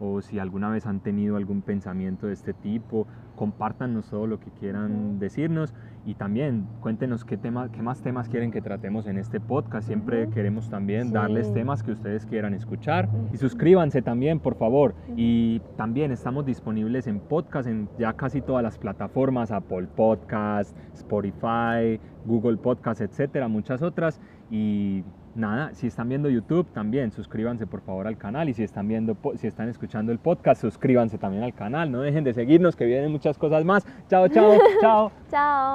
[0.00, 4.50] o si alguna vez han tenido algún pensamiento de este tipo, compártanos todo lo que
[4.50, 5.74] quieran decirnos
[6.06, 9.86] y también cuéntenos qué, tema, qué más temas quieren que tratemos en este podcast.
[9.86, 14.94] Siempre queremos también darles temas que ustedes quieran escuchar y suscríbanse también, por favor.
[15.16, 22.00] Y también estamos disponibles en podcast en ya casi todas las plataformas, Apple Podcast, Spotify,
[22.24, 24.20] Google Podcast, etcétera, muchas otras.
[24.50, 25.02] Y
[25.36, 29.16] nada, si están viendo YouTube también suscríbanse por favor al canal y si están viendo
[29.36, 33.10] si están escuchando el podcast suscríbanse también al canal, no dejen de seguirnos que vienen
[33.10, 33.86] muchas cosas más.
[34.08, 35.12] Chao, chao, chao.
[35.30, 35.72] Chao.